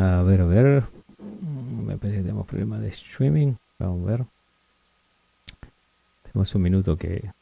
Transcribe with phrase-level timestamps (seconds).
[0.00, 0.84] A ver, a ver.
[1.18, 3.54] Mm, Me parece que tenemos problemas de streaming.
[3.78, 4.26] Vamos a ver.
[6.22, 7.32] Tenemos un minuto que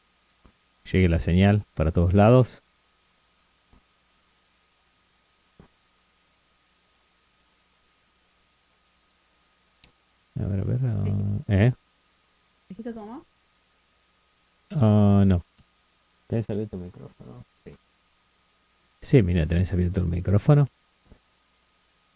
[0.91, 2.63] llegue la señal para todos lados.
[10.39, 10.79] A ver, a ver.
[10.83, 11.03] ah,
[11.47, 11.73] ¿Eh?
[12.69, 13.21] ¿Dijiste tu mamá?
[14.71, 15.43] Ah, no.
[16.27, 17.43] ¿Tenés abierto el micrófono?
[17.65, 17.71] Sí.
[19.01, 20.67] Sí, mira, tenés abierto el micrófono.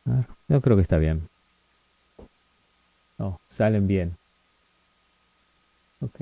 [0.05, 1.29] Ver, yo creo que está bien.
[3.17, 4.17] No, salen bien.
[6.01, 6.21] Ok.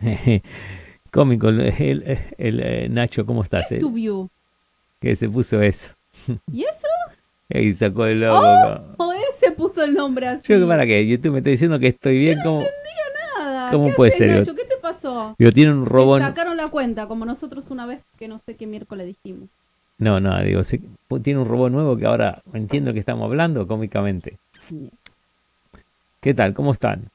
[1.10, 3.68] Cómico, el, el- el, eh, Nacho, ¿cómo estás?
[3.68, 4.26] ¿Qué eh?
[5.00, 5.94] Que se puso eso.
[6.50, 6.86] ¿Y eso?
[7.50, 8.94] Y sacó el logo.
[8.96, 10.42] ¿O él se puso el nombre así?
[10.48, 11.06] Yo, ¿para qué?
[11.06, 12.38] YouTube me está diciendo que estoy bien.
[12.42, 12.64] ¿Cómo?
[13.38, 13.70] Nada.
[13.70, 14.38] ¿Cómo ¿Qué puede haces, ser?
[14.38, 14.54] Nacho?
[14.54, 15.34] ¿Qué te pasó?
[15.38, 16.22] Digo, tiene un robón.
[16.22, 19.48] sacaron la cuenta, como nosotros una vez que no sé qué miércoles dijimos.
[19.98, 20.62] No, no, digo,
[21.22, 24.38] tiene un robot nuevo que ahora entiendo que estamos hablando cómicamente.
[26.20, 26.54] ¿Qué tal?
[26.54, 27.08] ¿Cómo están?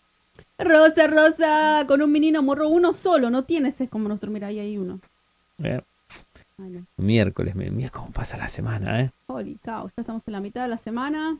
[0.59, 4.59] Rosa, Rosa, con un menino morro, uno solo, no tienes, es como nosotros, mira, ahí
[4.59, 4.99] hay uno.
[5.63, 5.81] Eh,
[6.97, 9.11] miércoles, mi- mira cómo pasa la semana, ¿eh?
[9.27, 11.37] Holy cow, ya estamos en la mitad de la semana,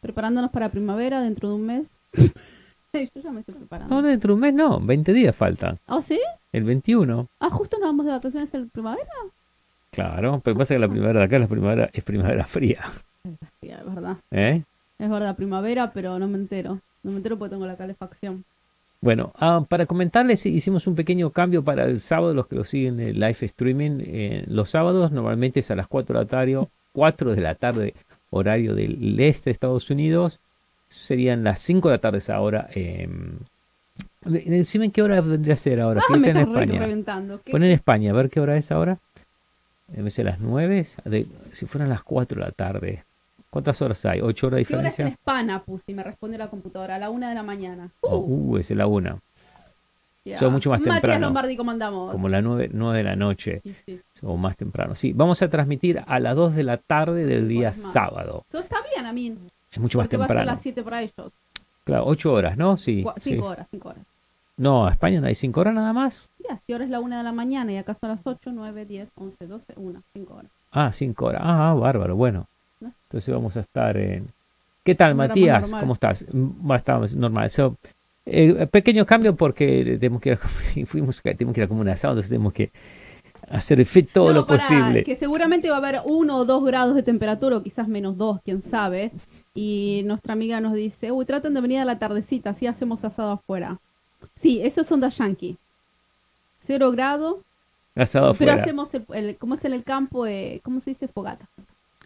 [0.00, 2.00] preparándonos para primavera dentro de un mes.
[2.94, 3.94] Yo ya me estoy preparando.
[3.94, 5.78] No, dentro de un mes no, 20 días faltan.
[5.86, 6.20] ¿Ah, sí?
[6.52, 9.08] El 21, Ah, justo nos vamos de vacaciones en primavera.
[9.92, 12.80] Claro, pero pasa que la primavera de acá la primavera, es primavera fría,
[13.62, 14.16] es verdad.
[14.30, 14.62] ¿eh?
[14.98, 16.80] Es verdad, primavera, pero no me entero.
[17.02, 18.44] No me entero porque tengo la calefacción.
[19.00, 23.00] Bueno, ah, para comentarles, hicimos un pequeño cambio para el sábado, los que lo siguen
[23.00, 23.98] en live streaming.
[24.00, 27.94] eh, los sábados normalmente es a las 4 de la tarde, 4 de la tarde,
[28.30, 30.38] horario del este de Estados Unidos.
[30.88, 32.68] Serían las 5 de la tarde esa hora.
[32.74, 33.08] Eh,
[34.24, 36.00] de- decime qué hora vendría a ser ahora.
[36.08, 36.78] Ah, me en España.
[37.50, 38.98] Pon en España, a ver qué hora es ahora.
[39.92, 40.84] Debe ser las 9.
[41.04, 43.04] de- si fueran las 4 de la tarde.
[43.50, 44.20] ¿Cuántas horas hay?
[44.20, 45.14] ¿8 horas de ¿Qué hora es en diferencia?
[45.20, 45.62] España?
[45.62, 47.90] Puse y me responde la computadora a la una de la mañana.
[48.00, 49.20] Oh, uh, es la 1.
[50.24, 50.38] Ya.
[50.38, 51.26] Son mucho más Matías temprano.
[51.26, 52.12] Lombardi, ¿cómo andamos?
[52.12, 53.60] Como las 9, 9 de la noche.
[53.64, 54.00] Sí, sí.
[54.22, 54.94] o más temprano.
[54.94, 57.92] Sí, vamos a transmitir a las 2 de la tarde del día Horas más.
[57.92, 58.44] sábado.
[58.48, 59.36] Eso está bien a mí.
[59.70, 60.52] Es mucho más Porque va a ser temprano.
[60.52, 61.32] las 7 para ellos.
[61.84, 62.76] Claro, 8 horas, ¿no?
[62.76, 63.02] Sí.
[63.02, 63.30] Cua- sí.
[63.32, 64.04] Cinco horas, 5 horas.
[64.56, 66.30] No, a España no hay 5 horas nada más.
[66.48, 68.84] Ya, si ahora es la 1 de la mañana y acá son las 8, 9,
[68.84, 70.50] 10, 11, 12, 1, 5 horas.
[70.70, 71.42] Ah, 5 horas.
[71.44, 72.46] Ah, bárbaro, bueno.
[72.80, 72.92] ¿No?
[73.04, 74.28] Entonces vamos a estar en...
[74.84, 75.62] ¿Qué tal, Matías?
[75.62, 75.80] normal.
[75.80, 76.26] ¿Cómo estás?
[76.32, 77.50] Mm, Va a estar normal.
[77.50, 77.76] So,
[78.26, 80.38] eh, pequeño cambio porque tenemos que ir a,
[80.86, 82.70] fuimos, tenemos que ir a como un asado, entonces tenemos que
[83.50, 85.04] hacer fit todo No, lo pará, posible.
[85.04, 88.40] Que seguramente va a haber 1 o 2 grados de temperatura o quizás menos 2,
[88.44, 89.12] quién sabe.
[89.54, 93.32] Y nuestra amiga nos dice, uy, traten de venir a la tardecita, así hacemos asado
[93.32, 93.78] afuera.
[94.40, 95.56] Sí, eso es onda yankee.
[96.60, 97.40] Cero grado,
[97.94, 101.08] Asado pero hacemos, el, el- como es en el campo, eh, ¿cómo se dice?
[101.08, 101.46] Fogata.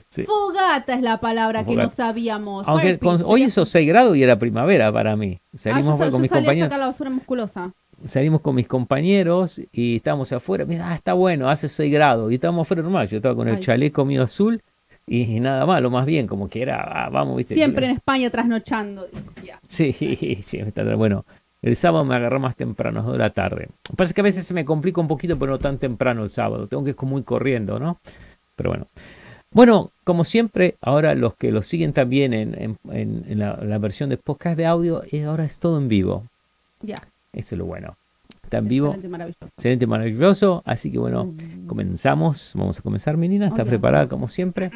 [0.09, 0.25] Sí.
[0.25, 2.65] Fogata es la palabra que no sabíamos.
[2.67, 5.39] Aunque con- hoy hizo 6 grados y era primavera para mí.
[5.43, 6.67] Ah, Salimos yo, con yo mis salí a compañeros.
[6.67, 7.73] sacar la basura musculosa.
[8.05, 10.65] salimos con mis compañeros y estábamos afuera.
[10.65, 12.31] Mira, ah, está bueno, hace 6 grados.
[12.31, 13.09] Y estábamos afuera normal.
[13.09, 13.61] Yo estaba con el Ay.
[13.63, 14.63] chaleco mío azul
[15.07, 17.55] y, y nada más, lo más bien, como que era, ah, vamos, viste.
[17.55, 19.07] Siempre en España trasnochando.
[19.35, 19.61] decía.
[19.67, 19.93] Sí,
[20.43, 21.25] sí, está bueno.
[21.67, 23.63] El sábado me agarró más temprano, 2 de la tarde.
[23.71, 25.79] Lo que pasa es que a veces se me complica un poquito, pero no tan
[25.79, 26.69] temprano el sábado.
[26.69, 27.99] Tengo que ir muy corriendo, ¿no?
[28.55, 28.87] Pero bueno.
[29.51, 34.17] Bueno, como siempre, ahora los que lo siguen también en, en- la, la versión de
[34.17, 36.25] podcast de audio, eh, ahora es todo en vivo.
[36.83, 37.03] Ya.
[37.33, 37.97] Eso es lo bueno.
[38.45, 38.87] Está en vivo.
[38.89, 39.47] Excelente, maravilloso.
[39.47, 40.63] Excelente, maravilloso.
[40.65, 41.35] Así que bueno,
[41.67, 42.53] comenzamos.
[42.55, 43.49] Vamos a comenzar, menina.
[43.49, 43.69] ¿Está Ok.
[43.71, 44.71] preparada como siempre?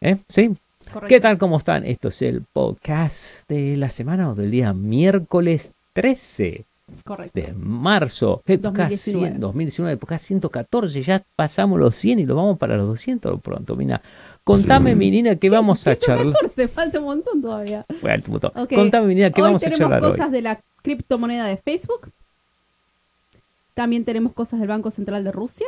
[0.00, 0.18] ¿Eh?
[0.28, 0.54] ¿Sí?
[0.84, 1.08] Correcto.
[1.08, 1.36] ¿Qué tal?
[1.38, 1.84] ¿Cómo están?
[1.84, 6.64] Esto es el podcast de la semana o del día miércoles 13
[7.04, 7.40] Correcto.
[7.40, 8.42] de marzo.
[8.46, 9.28] El podcast 2019.
[9.30, 11.00] 100 2019, el podcast 114.
[11.02, 13.76] Ya pasamos los 100 y lo vamos para los 200 pronto.
[13.76, 14.02] Mina,
[14.44, 16.26] contame, menina, que vamos a charlar.
[16.26, 17.86] 114, falta un montón todavía.
[17.98, 18.52] Fue alto botón.
[18.54, 18.74] Ok.
[18.74, 20.32] Contame, menina, que hoy vamos a tenemos charlar cosas hoy.
[20.32, 22.10] de la criptomoneda de Facebook.
[23.72, 25.66] También tenemos cosas del Banco Central de Rusia.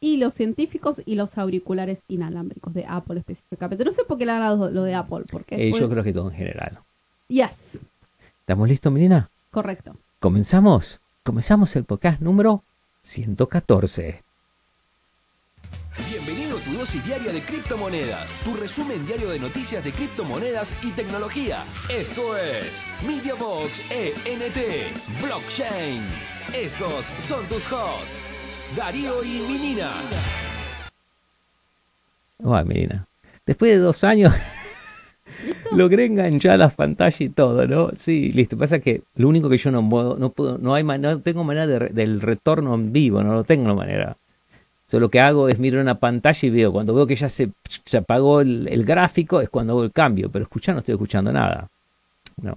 [0.00, 3.84] Y los científicos y los auriculares inalámbricos de Apple específicamente.
[3.84, 5.24] No sé por qué le han dado lo de Apple.
[5.30, 6.80] Porque Eh, yo creo que todo en general.
[7.28, 7.78] Yes,
[8.46, 9.28] ¿Estamos listos, menina?
[9.50, 9.96] correcto.
[10.20, 11.00] Comenzamos.
[11.24, 12.62] Comenzamos el podcast número
[13.00, 14.22] 114.
[16.08, 20.92] Bienvenido a tu dosis diaria de criptomonedas, tu resumen diario de noticias de criptomonedas y
[20.92, 21.64] tecnología.
[21.90, 24.58] Esto es MediaBox ENT
[25.24, 26.00] Blockchain.
[26.54, 29.90] Estos son tus hosts, Darío y Minina.
[32.44, 33.08] Ay, menina.
[33.44, 34.32] Después de dos años
[35.72, 37.90] logré enganchar las pantallas y todo, ¿no?
[37.96, 38.56] Sí, listo.
[38.56, 41.44] Pasa que lo único que yo no puedo, no puedo, no hay man- no tengo
[41.44, 44.16] manera de re- del retorno en vivo, no lo tengo manera.
[44.86, 47.50] So, lo que hago es mirar una pantalla y veo, cuando veo que ya se,
[47.84, 51.32] se apagó el, el gráfico, es cuando hago el cambio, pero escuchar no estoy escuchando
[51.32, 51.66] nada.
[52.40, 52.56] No.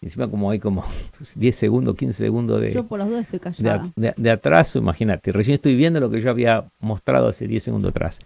[0.00, 0.84] Y encima como hay como
[1.36, 3.88] 10 segundos, 15 segundos de, Yo por los dos estoy de, callada.
[3.96, 5.32] de- de atraso, imagínate.
[5.32, 8.20] Recién estoy viendo lo que yo había mostrado hace 10 segundos atrás.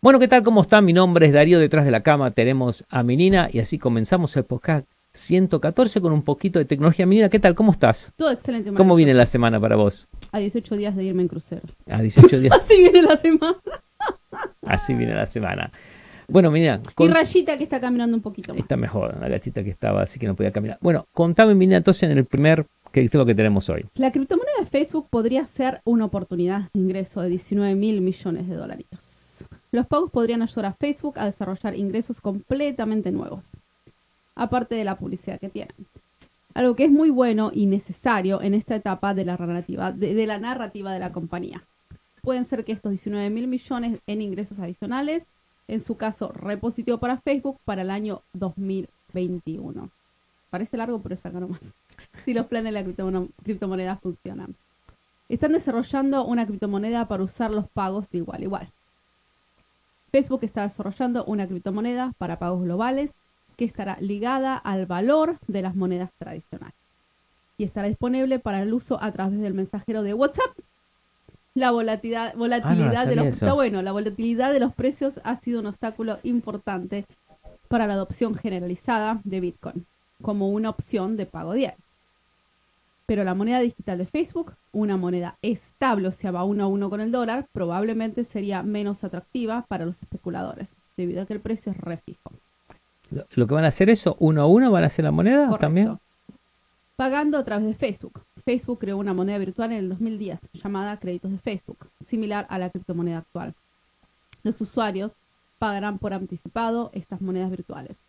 [0.00, 0.42] Bueno, ¿qué tal?
[0.42, 0.84] ¿Cómo están?
[0.84, 4.44] Mi nombre es Darío, detrás de la cama tenemos a Menina y así comenzamos el
[4.44, 7.04] podcast 114 con un poquito de tecnología.
[7.06, 7.54] Menina, ¿qué tal?
[7.56, 8.12] ¿Cómo estás?
[8.16, 8.72] Todo excelente.
[8.74, 10.08] ¿Cómo viene la semana para vos?
[10.30, 11.62] A 18 días de irme en crucero.
[11.88, 13.56] A 18 días, Así viene la semana.
[14.62, 15.72] así viene la semana.
[16.28, 18.60] Bueno, Menina, con- Y Rayita que está caminando un poquito más.
[18.60, 20.78] está mejor, la gatita que estaba así que no podía caminar.
[20.80, 23.86] Bueno, contame, Menina, entonces en el primer, ¿qué es lo que tenemos hoy?
[23.94, 28.54] La criptomoneda de Facebook podría ser una oportunidad de ingreso de 19 mil millones de
[28.54, 29.07] dolaritos.
[29.70, 33.50] Los pagos podrían ayudar a Facebook a desarrollar ingresos completamente nuevos,
[34.34, 35.74] aparte de la publicidad que tienen.
[36.54, 40.38] Algo que es muy bueno y necesario en esta etapa de la narrativa de, la,
[40.38, 41.62] narrativa de la compañía.
[42.22, 45.24] Pueden ser que estos 19 mil millones en ingresos adicionales,
[45.68, 49.90] en su caso, re positivo para Facebook para el año 2021.
[50.50, 51.60] Parece largo, pero es acá nomás
[52.24, 54.56] si los planes de la criptomono- criptomoneda funcionan.
[55.28, 58.72] Están desarrollando una criptomoneda para usar los pagos de igual a igual.
[60.10, 63.12] Facebook está desarrollando una criptomoneda para pagos globales
[63.56, 66.74] que estará ligada al valor de las monedas tradicionales
[67.58, 70.56] y estará disponible para el uso a través del mensajero de WhatsApp.
[71.54, 75.66] La volatilidad, volatilidad de los está bueno, la volatilidad de los precios ha sido un
[75.66, 77.04] obstáculo importante
[77.66, 79.86] para la adopción generalizada de Bitcoin
[80.22, 81.87] como una opción de pago diario.
[83.08, 86.90] Pero la moneda digital de Facebook, una moneda estable, o sea, va uno a uno
[86.90, 91.72] con el dólar, probablemente sería menos atractiva para los especuladores, debido a que el precio
[91.72, 92.30] es re fijo.
[93.10, 95.46] Lo, lo que van a hacer eso, uno a uno, van a hacer la moneda
[95.46, 95.58] Correcto.
[95.58, 95.98] también.
[96.96, 98.20] Pagando a través de Facebook.
[98.44, 102.68] Facebook creó una moneda virtual en el 2010 llamada créditos de Facebook, similar a la
[102.68, 103.54] criptomoneda actual.
[104.42, 105.12] Los usuarios
[105.58, 108.00] pagarán por anticipado estas monedas virtuales,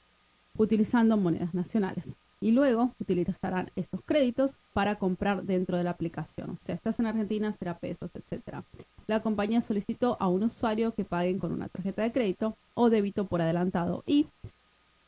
[0.57, 2.09] utilizando monedas nacionales.
[2.41, 6.51] Y luego utilizarán estos créditos para comprar dentro de la aplicación.
[6.51, 8.63] O sea, estás en Argentina, será pesos, etc.
[9.07, 13.25] La compañía solicitó a un usuario que paguen con una tarjeta de crédito o débito
[13.25, 14.27] por adelantado y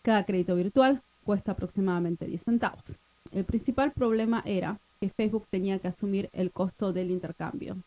[0.02, 2.98] cada crédito virtual cuesta aproximadamente 10 centavos.
[3.32, 7.78] El principal problema era que Facebook tenía que asumir el costo del intercambio,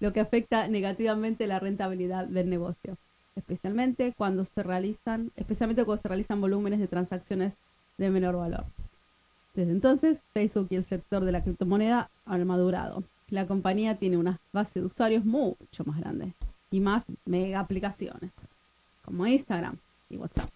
[0.00, 2.96] lo que afecta negativamente la rentabilidad del negocio,
[3.36, 7.54] especialmente cuando se realizan, especialmente cuando se realizan volúmenes de transacciones
[8.02, 8.64] de menor valor.
[9.54, 13.04] Desde entonces, Facebook y el sector de la criptomoneda han madurado.
[13.28, 16.34] La compañía tiene una base de usuarios mucho más grande
[16.70, 18.30] y más mega aplicaciones,
[19.04, 19.76] como Instagram
[20.10, 20.50] y WhatsApp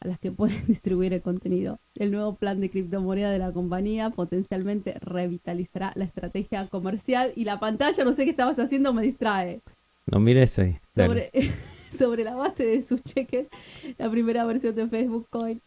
[0.00, 1.78] a las que pueden distribuir el contenido.
[1.94, 7.60] El nuevo plan de criptomoneda de la compañía potencialmente revitalizará la estrategia comercial y la
[7.60, 9.60] pantalla, no sé qué estabas haciendo, me distrae.
[10.06, 10.78] No mires ahí.
[10.94, 11.30] Sobre,
[11.96, 13.48] sobre la base de sus cheques,
[13.98, 15.60] la primera versión de Facebook Coin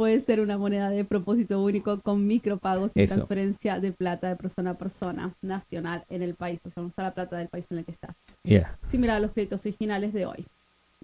[0.00, 3.16] puede ser una moneda de propósito único con micropagos y Eso.
[3.16, 7.12] transferencia de plata de persona a persona nacional en el país, o sea, usar la
[7.12, 8.78] plata del país en el que está Yeah.
[8.88, 10.46] similar a los créditos originales de hoy,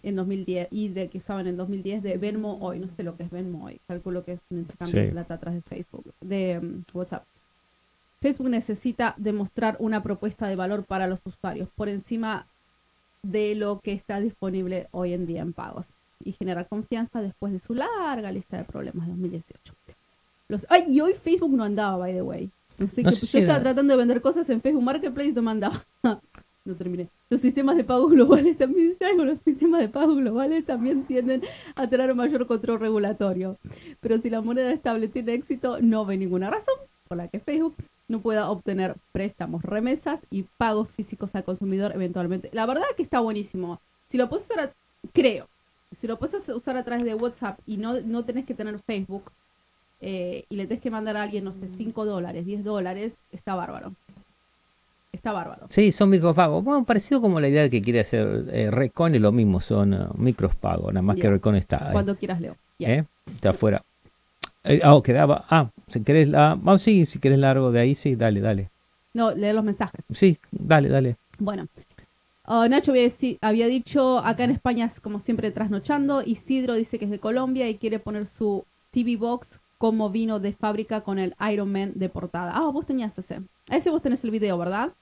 [0.02, 2.78] en 2010, y de que usaban en 2010 de Venmo hoy.
[2.78, 3.82] No sé lo que es Venmo hoy.
[3.86, 5.06] Calculo que es un intercambio Sí.
[5.06, 7.24] de plata atrás de Facebook, de mm, WhatsApp.
[8.22, 12.46] Facebook necesita demostrar una propuesta de valor para los usuarios por encima
[13.22, 15.88] de lo que está disponible hoy en día en pagos
[16.24, 19.74] y generar confianza después de su larga lista de problemas de 2018.
[20.48, 22.50] Los, ay, y hoy Facebook no andaba, by the way.
[22.88, 25.50] Sé No sé yo estaba tratando de vender cosas en Facebook Marketplace y no me
[25.50, 25.84] andaba.
[26.66, 27.08] no terminé.
[27.30, 31.42] Los sistemas de pago globales también los sistemas de pago globales también tienden
[31.74, 33.56] a tener mayor control regulatorio.
[34.00, 36.74] Pero si la moneda estable tiene éxito, no ve ninguna razón
[37.08, 37.74] por la que Facebook
[38.08, 42.50] no pueda obtener préstamos, remesas y pagos físicos al consumidor eventualmente.
[42.52, 43.80] La verdad que está buenísimo.
[44.08, 44.74] Si lo puedes usar,
[45.12, 45.48] creo,
[45.96, 49.32] si lo puedes usar a través de WhatsApp y no, no tenés que tener Facebook
[50.02, 53.54] eh, y le tenés que mandar a alguien, no sé, 5 dólares, 10 dólares, está
[53.54, 53.94] bárbaro.
[55.10, 55.66] Está bárbaro.
[55.70, 56.62] Sí, son micropagos.
[56.62, 60.06] Bueno, parecido como la idea que quiere hacer eh, Recon es lo mismo, son eh,
[60.16, 61.30] micropagos, nada más que.
[61.30, 61.92] Recon está ahí.
[61.92, 62.56] Cuando quieras, Leo.
[62.78, 62.88] Ya.
[62.90, 63.06] ¿eh?
[63.34, 63.82] Está afuera.
[64.64, 65.46] Eh, ah, quedaba.
[65.48, 66.60] Ah, si querés la.
[66.62, 68.68] Ah, sí, si querés largo de ahí, sí, dale, dale.
[69.14, 70.04] No, leer los mensajes.
[70.10, 71.16] Sí, dale, dale.
[71.38, 71.66] Bueno,
[72.46, 73.08] ah, Nacho había,
[73.40, 76.22] había dicho, acá en España es como siempre trasnochando.
[76.24, 80.52] Isidro dice que es de Colombia y quiere poner su TV Box como vino de
[80.52, 82.52] fábrica con el Iron Man de portada.
[82.54, 83.40] Ah, vos tenías ese.
[83.70, 84.92] Ese vos tenés el video, ¿verdad?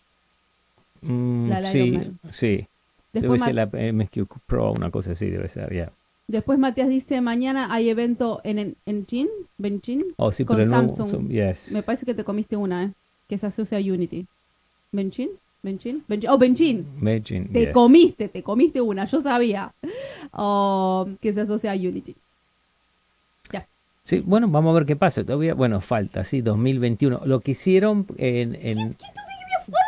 [1.03, 2.19] Mm, La sí, Iron Man.
[2.31, 2.67] sí.
[3.13, 5.93] Después Debe ser la MSQ Pro, una cosa así, debe ser, ya.
[6.27, 10.05] Después Matías dice, mañana hay evento en, en, en.
[10.17, 10.77] Oh, sí, Con pero no.
[10.89, 11.09] Samsung.
[11.09, 11.71] son- yes.
[11.71, 12.91] Me parece que te comiste una, ¿eh?
[13.29, 14.27] Que se asocia a Unity.
[14.91, 15.31] ¿Benchin?
[15.65, 16.05] Benchin.
[16.07, 16.31] Benchin.
[16.31, 16.87] Oh, Benchin.
[17.01, 17.73] Benchin, Te yes.
[17.73, 19.73] comiste, te comiste una, yo sabía.
[20.33, 22.15] Oh, que se asocia a Unity.
[23.51, 23.67] Ya.
[24.03, 25.25] Sí, bueno, vamos a ver qué pasa.
[25.25, 27.23] Todavía, bueno, falta, sí, 2021.
[27.25, 28.55] Lo que hicieron en...
[28.61, 28.97] en-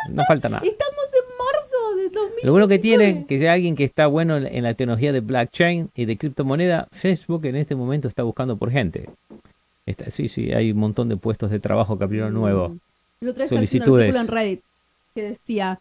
[0.09, 0.63] no falta nada.
[0.65, 2.41] Estamos en marzo de 2019.
[2.43, 5.91] Lo bueno que tiene, que sea alguien que está bueno en, la tecnología de blockchain
[5.93, 9.07] y de criptomoneda, Facebook en este momento está buscando por gente.
[9.85, 12.71] Está- sí, sí, hay un montón de puestos de trabajo que abrieron nuevos.
[13.19, 14.15] Leyendo un Solicitudes.
[14.15, 14.61] artículo en Reddit
[15.17, 15.79] que decía,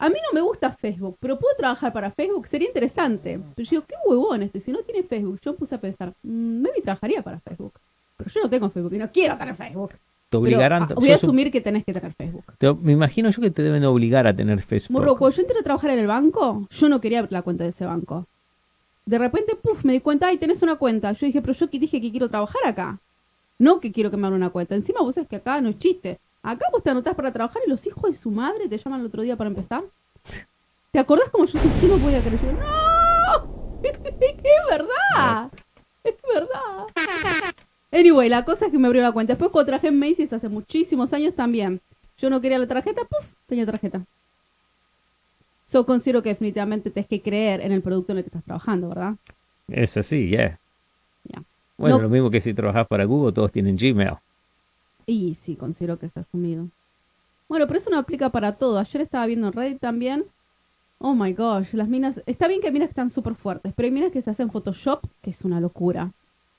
[0.00, 3.38] a mí no me gusta Facebook, pero puedo trabajar para Facebook, sería interesante.
[3.54, 5.38] Pero yo digo, qué huevón este, si no tiene Facebook.
[5.44, 7.72] Yo me puse a pensar, mm, maybe trabajaría para Facebook.
[8.16, 9.92] Pero yo no tengo Facebook y no quiero tener Facebook.
[10.28, 10.88] Te obligarán.
[10.88, 12.44] Pero, ah, voy a asumir que tenés que tener Facebook.
[12.58, 15.00] te- me imagino yo que te deben obligar a tener Facebook.
[15.00, 17.62] Morro, cuando yo entré a trabajar en el banco, yo no quería abrir la cuenta
[17.64, 18.26] de ese banco.
[19.06, 21.12] De repente, puff, me di cuenta, ay, tenés una cuenta.
[21.12, 22.98] Yo dije, pero yo dije que quiero trabajar acá.
[23.58, 24.74] No que quiero que me abran una cuenta.
[24.74, 26.18] Encima vos sabés que acá no es chiste.
[26.50, 29.06] Acá vos te anotás para trabajar y los hijos de su madre te llaman el
[29.06, 29.84] otro día para empezar.
[30.90, 32.40] ¿Te acordás como yo sí no podía creer?
[32.40, 33.80] Yo, ¡No!
[33.82, 35.50] ¡Es verdad!
[36.02, 36.86] ¡Es verdad!
[37.92, 39.34] Anyway, la cosa es que me abrió la cuenta.
[39.34, 41.82] Después cuando trabajé en Macy's hace muchísimos años también.
[42.16, 44.02] Yo no quería la tarjeta, puff, tenía tarjeta.
[45.66, 48.88] So considero que definitivamente tienes que creer en el producto en el que estás trabajando,
[48.88, 49.16] ¿verdad?
[49.68, 50.58] Es así, yeah.
[51.24, 51.42] Ya.
[51.76, 54.14] Bueno, No- lo mismo que si trabajas para Google, todos tienen Gmail.
[55.08, 56.68] Y sí, considero que está asumido.
[57.48, 58.78] Bueno, pero eso no aplica para todo.
[58.78, 60.26] Ayer estaba viendo en Reddit también.
[60.98, 62.22] Oh my gosh, las minas.
[62.26, 64.50] Está bien que hay minas que están súper fuertes, pero hay minas que se hacen
[64.50, 66.12] Photoshop, que es una locura.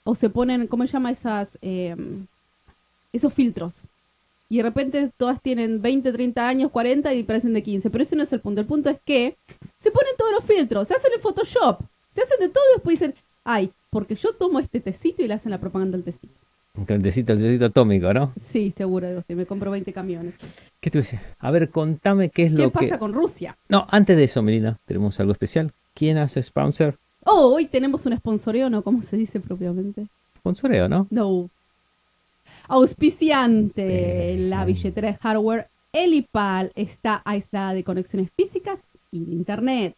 [0.03, 1.59] O se ponen, ¿cómo se llama esas?
[1.61, 1.95] eh,
[3.13, 3.83] esos filtros.
[4.49, 7.89] Y de repente todas tienen 20, 30 años, 40 y parecen de 15.
[7.89, 8.61] Pero ese no es el punto.
[8.61, 9.37] El punto es que
[9.79, 12.99] se ponen todos los filtros, se hacen en Photoshop, se hacen de todo y después
[12.99, 16.38] dicen, ay, porque yo tomo este tecito y le hacen la propaganda al tecito.
[16.75, 18.33] El tecito, el tecito atómico, ¿no?
[18.39, 20.35] Sí, seguro, sí, me compro 20 camiones.
[20.79, 21.07] ¿Qué te voy
[21.39, 22.99] a ver, contame qué es ¿Qué lo pasa que...
[22.99, 23.57] con Rusia?
[23.67, 25.73] No, antes de eso, Melina, tenemos algo especial.
[25.93, 26.97] ¿Quién hace sponsor?
[27.25, 28.81] Oh, hoy tenemos un sponsoreo, ¿no?
[28.81, 30.07] ¿Cómo se dice propiamente?
[30.37, 31.07] Sponsoreo, ¿no?
[31.09, 31.49] No.
[32.67, 33.85] Auspiciante.
[34.35, 34.49] Bien.
[34.49, 38.79] La billetera de hardware Elipal está aislada de conexiones físicas
[39.11, 39.95] y de internet.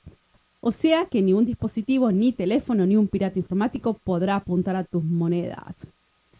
[0.61, 4.83] O sea que ni un dispositivo, ni teléfono, ni un pirata informático podrá apuntar a
[4.83, 5.75] tus monedas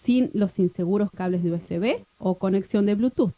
[0.04, 3.36] sin los inseguros cables de USB o conexión de Bluetooth.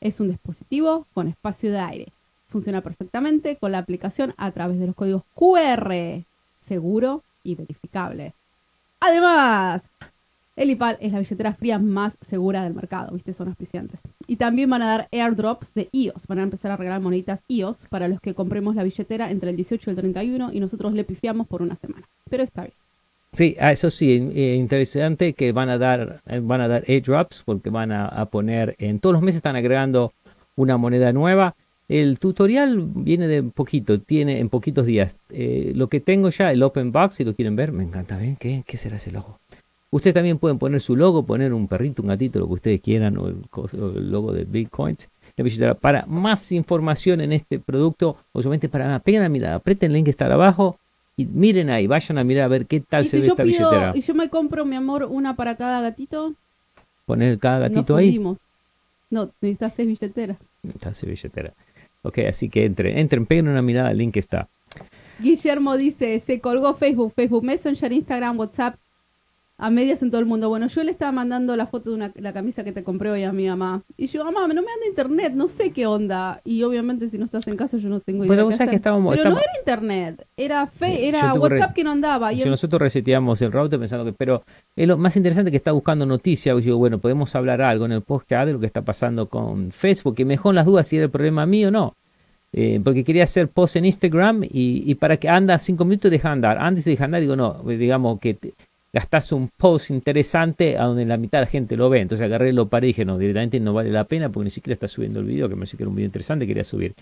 [0.00, 2.12] Es un dispositivo con espacio de aire.
[2.46, 6.24] Funciona perfectamente con la aplicación a través de los códigos QR,
[6.66, 8.34] seguro y verificable.
[8.98, 9.82] Además,
[10.56, 13.32] Elipal es la billetera fría más segura del mercado, ¿viste?
[13.32, 14.00] Son auspiciantes.
[14.26, 16.26] Y también van a dar airdrops de iOS.
[16.26, 19.56] Van a empezar a regalar moneditas iOS para los que compremos la billetera entre el
[19.56, 22.06] 18 y el 31 y nosotros le pifiamos por una semana.
[22.28, 22.74] Pero está bien.
[23.32, 27.42] Sí, ah, eso sí, eh, interesante que van a dar, eh, van a dar airdrops
[27.44, 30.12] porque van a, a poner, en todos los meses están agregando
[30.56, 31.54] una moneda nueva.
[31.88, 35.16] El tutorial viene de poquito, tiene en poquitos días.
[35.30, 38.16] Eh, lo que tengo ya, el Open Box, si lo quieren ver, me encanta.
[38.16, 38.36] ¿ven?
[38.36, 39.38] ¿Qué, ¿Qué será ese logo?
[39.92, 43.18] Ustedes también pueden poner su logo, poner un perrito, un gatito, lo que ustedes quieran,
[43.18, 43.38] o el,
[43.96, 45.08] el logo de Bitcoins.
[45.80, 50.10] Para más información en este producto, obviamente para peguen la mirada, aprieten el link que
[50.10, 50.78] está abajo
[51.16, 53.42] y miren ahí, vayan a mirar a ver qué tal se si ve yo esta
[53.44, 53.92] pido, billetera.
[53.94, 56.34] y yo me compro, mi amor, una para cada gatito,
[57.06, 58.06] Poner cada nos gatito ahí.
[58.06, 58.38] fundimos.
[59.10, 60.36] No, necesitas seis billeteras.
[60.62, 61.52] Está su billetera.
[62.02, 64.48] Ok, así que entren, entren, peguen una mirada al link que está.
[65.18, 68.76] Guillermo dice, se colgó Facebook, Facebook Messenger, Instagram, WhatsApp,
[69.60, 70.48] a medias en todo el mundo.
[70.48, 73.22] Bueno, yo le estaba mandando la foto de una, la camisa que te compré hoy
[73.24, 73.82] a mi mamá.
[73.96, 76.40] Y yo, mamá, no me anda internet, no sé qué onda.
[76.44, 78.76] Y obviamente si no estás en casa yo no tengo idea Pero vos sabés que
[78.76, 82.32] estábamos- Pero no era internet, era fe, era re- WhatsApp que no andaba.
[82.32, 84.42] Y el- nosotros reseteamos el router pensando que, pero
[84.74, 86.54] es lo más interesante que está buscando noticias.
[86.56, 89.70] Yo digo, bueno, podemos hablar algo en el podcast de lo que está pasando con
[89.72, 91.94] Facebook, que me dejó en las dudas si era el problema mío o no.
[92.52, 96.32] Eh, porque quería hacer post en Instagram y, y para que anda cinco minutos deja
[96.32, 96.58] andar.
[96.58, 98.54] Antes de deja andar, digo, no, digamos que te-
[98.92, 102.00] gastás un post interesante a donde la mitad de la gente lo ve.
[102.00, 104.74] Entonces agarré, lo paré y dije, no, directamente no vale la pena porque ni siquiera
[104.74, 106.94] está subiendo el video, que me parece que era un video interesante, quería subir.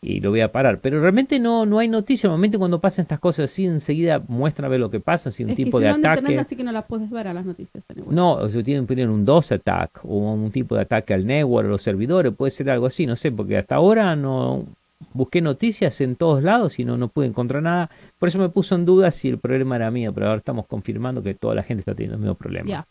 [0.00, 0.80] Y lo voy a parar.
[0.80, 2.28] Pero realmente no, no hay noticia.
[2.28, 5.50] Normalmente cuando pasan estas cosas así, enseguida muestran a ver lo que pasa, si un
[5.50, 6.20] es tipo de ataque.
[6.20, 7.82] internet así que no las puedes ver a las noticias.
[8.08, 11.70] No, o sea, tienen un DOS attack o un tipo de ataque al network o
[11.70, 14.66] los servidores, puede ser algo así, no sé, porque hasta ahora no
[15.12, 17.90] busqué noticias en todos lados y no, no pude encontrar nada.
[18.18, 21.22] Por eso me puso en duda si el problema era mío, pero ahora estamos confirmando
[21.22, 22.68] que toda la gente está teniendo el mismo problema.
[22.68, 22.86] Ya.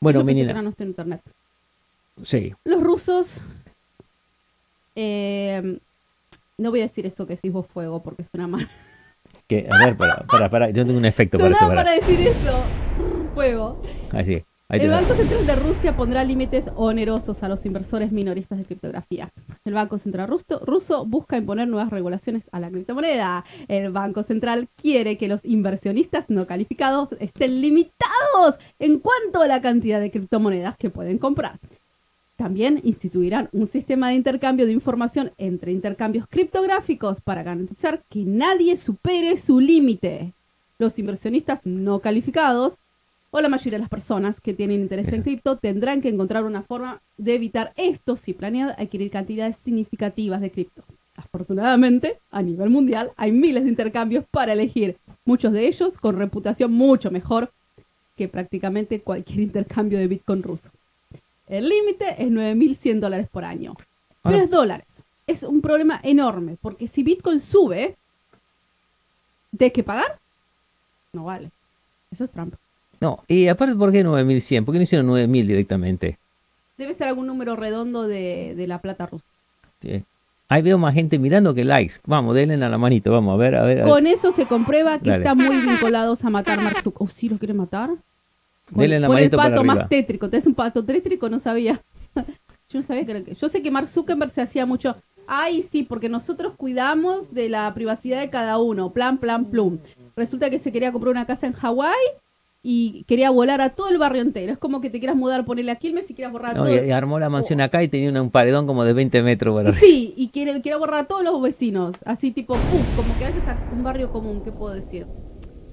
[0.00, 1.20] Bueno, menina, nuestro internet.
[2.22, 3.40] sí, Los rusos.
[4.94, 5.78] eh,
[6.56, 8.68] no voy a decir esto que decís vos fuego porque suena mal.
[9.46, 11.66] que, a ver, para, para, para, yo tengo un efecto para eso.
[11.68, 11.82] Para.
[11.84, 12.62] para decir eso.
[13.34, 13.80] Fuego.
[14.12, 14.44] Así.
[14.70, 14.90] Ahí El.
[14.90, 19.32] Banco Central de Rusia pondrá límites onerosos a los inversores minoristas de criptografía.
[19.64, 23.46] El Banco Central ruso, ruso busca imponer nuevas regulaciones a la criptomoneda.
[23.66, 29.62] El Banco Central quiere que los inversionistas no calificados estén limitados en cuanto a la
[29.62, 31.58] cantidad de criptomonedas que pueden comprar.
[32.36, 38.76] También instituirán un sistema de intercambio de información entre intercambios criptográficos para garantizar que nadie
[38.76, 40.34] supere su límite.
[40.78, 42.76] Los inversionistas no calificados
[43.30, 46.62] o la mayoría de las personas que tienen interés en cripto tendrán que encontrar una
[46.62, 50.82] forma de evitar esto si planean adquirir cantidades significativas de cripto.
[51.16, 56.72] Afortunadamente, a nivel mundial hay miles de intercambios para elegir, muchos de ellos con reputación
[56.72, 57.52] mucho mejor
[58.16, 60.70] que prácticamente cualquier intercambio de Bitcoin ruso.
[61.48, 63.74] El límite es 9.100 dólares por año.
[64.22, 64.86] Pero Ahora- es dólares.
[65.26, 67.96] Es un problema enorme, porque si Bitcoin sube,
[69.52, 70.18] ¿de qué pagar?
[71.12, 71.50] No vale.
[72.10, 72.58] Eso es trampa.
[73.00, 74.64] No, y aparte, ¿por qué 9100?
[74.64, 76.18] ¿Por qué no hicieron 9000 directamente?
[76.76, 79.24] Debe ser algún número redondo de, de la plata rusa.
[79.80, 80.04] Sí.
[80.48, 81.96] Ahí veo más gente mirando que likes.
[82.06, 83.82] Vamos, denle a la manito, vamos, a ver, a ver.
[83.82, 83.92] a ver.
[83.92, 85.24] Con eso se comprueba que Dale.
[85.24, 87.02] están muy vinculados a matar a Mark Zuckerberg.
[87.02, 87.90] ¿Oh, sí lo quiere matar?
[87.90, 89.74] Con, Denle la con el manito para pato arriba.
[89.74, 90.30] más tétrico.
[90.30, 91.28] ¿Tenés un pato tétrico?
[91.28, 91.82] No sabía.
[92.70, 93.34] Yo no sabía que era que...
[93.34, 94.96] Yo sé que Mark Zuckerberg se hacía mucho...
[95.26, 98.92] Ay, sí, porque nosotros cuidamos de la privacidad de cada uno.
[98.94, 99.78] Plan, plan, plum.
[100.16, 101.92] Resulta que se quería comprar una casa en Hawái
[102.70, 104.52] y quería volar a todo el barrio entero.
[104.52, 106.68] Es como que te quieras mudar, ponerle a Quilmes y quieras borrar a todo.
[106.84, 109.74] y, y armó la mansión acá y tenía un paredón como de 20 metros.
[109.76, 111.96] Sí, y quiere, quiere borrar a todos los vecinos.
[112.04, 115.06] Así tipo, puf, como que vayas a un barrio común, ¿qué puedo decir?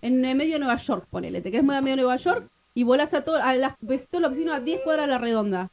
[0.02, 1.42] En medio de Nueva York, ponele.
[1.42, 3.74] Te quedas mudar en medio de Nueva York y volás a, todo, a las,
[4.10, 5.70] todos los vecinos a 10 cuadras a la redonda.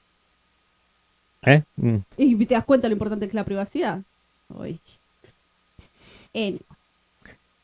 [1.46, 1.62] ¿Eh?
[1.76, 1.96] Mm.
[2.16, 4.00] Y te das cuenta lo importante que es la privacidad.
[4.48, 4.80] Uy.
[6.34, 6.58] En-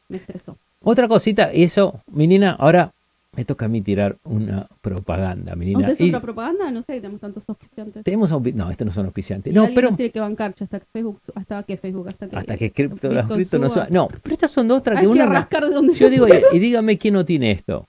[0.09, 0.57] Me estresó.
[0.81, 2.93] Otra cosita, y eso, menina, ahora
[3.39, 5.79] me toca a mí tirar una propaganda, menina.
[5.79, 6.73] ¿Usted es Y otra propaganda?
[6.73, 8.03] No sé, tenemos tantos auspiciantes.
[8.03, 9.53] tenemos aupi- No, estos no son auspiciantes.
[9.53, 12.57] Y No, pero tiene que bancar hasta que Facebook, hasta que Facebook, hasta que, hasta
[12.57, 13.87] que cripto, las cripto no suba.
[13.91, 15.27] No, pero estas son dos, otras Hay que que una.
[15.27, 17.87] rascar de donde Yo digo, y, y dígame quién no tiene esto.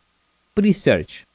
[0.53, 1.25] Pre-search.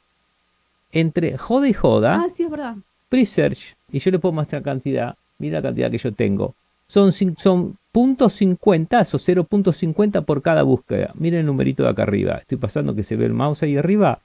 [0.92, 2.76] Entre joda y joda, Ah, sí, es verdad.
[3.08, 6.54] pre-search, y yo le puedo mostrar cantidad, mira la cantidad que yo tengo.
[6.86, 11.12] Son, son .50 o 0.50 por cada búsqueda.
[11.14, 12.38] Miren el numerito de acá arriba.
[12.38, 14.18] Estoy pasando que se ve el mouse ahí arriba.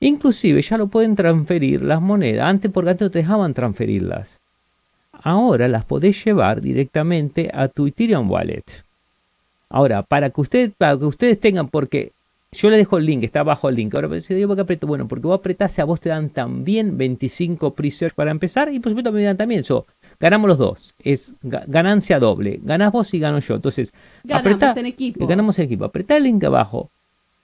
[0.00, 2.44] Inclusive ya lo pueden transferir las monedas.
[2.44, 4.38] Antes porque antes no te dejaban transferirlas.
[5.12, 8.64] Ahora las podés llevar directamente a tu Ethereum Wallet.
[9.68, 12.12] Ahora, para que, usted, para que ustedes tengan, porque
[12.52, 13.94] yo le dejo el link, está abajo el link.
[13.94, 16.30] Ahora, pero si yo por qué aprieto, bueno, porque vos apretás, a vos te dan
[16.30, 19.86] también 25 pre-search para empezar y por supuesto me dan también eso.
[20.18, 22.60] Ganamos los dos, es ga- ganancia doble.
[22.62, 23.54] Ganás vos y gano yo.
[23.56, 23.92] Entonces,
[24.24, 25.26] Ganamos apretá- en equipo.
[25.26, 25.84] ganamos en equipo.
[25.84, 26.90] Apretá el link abajo.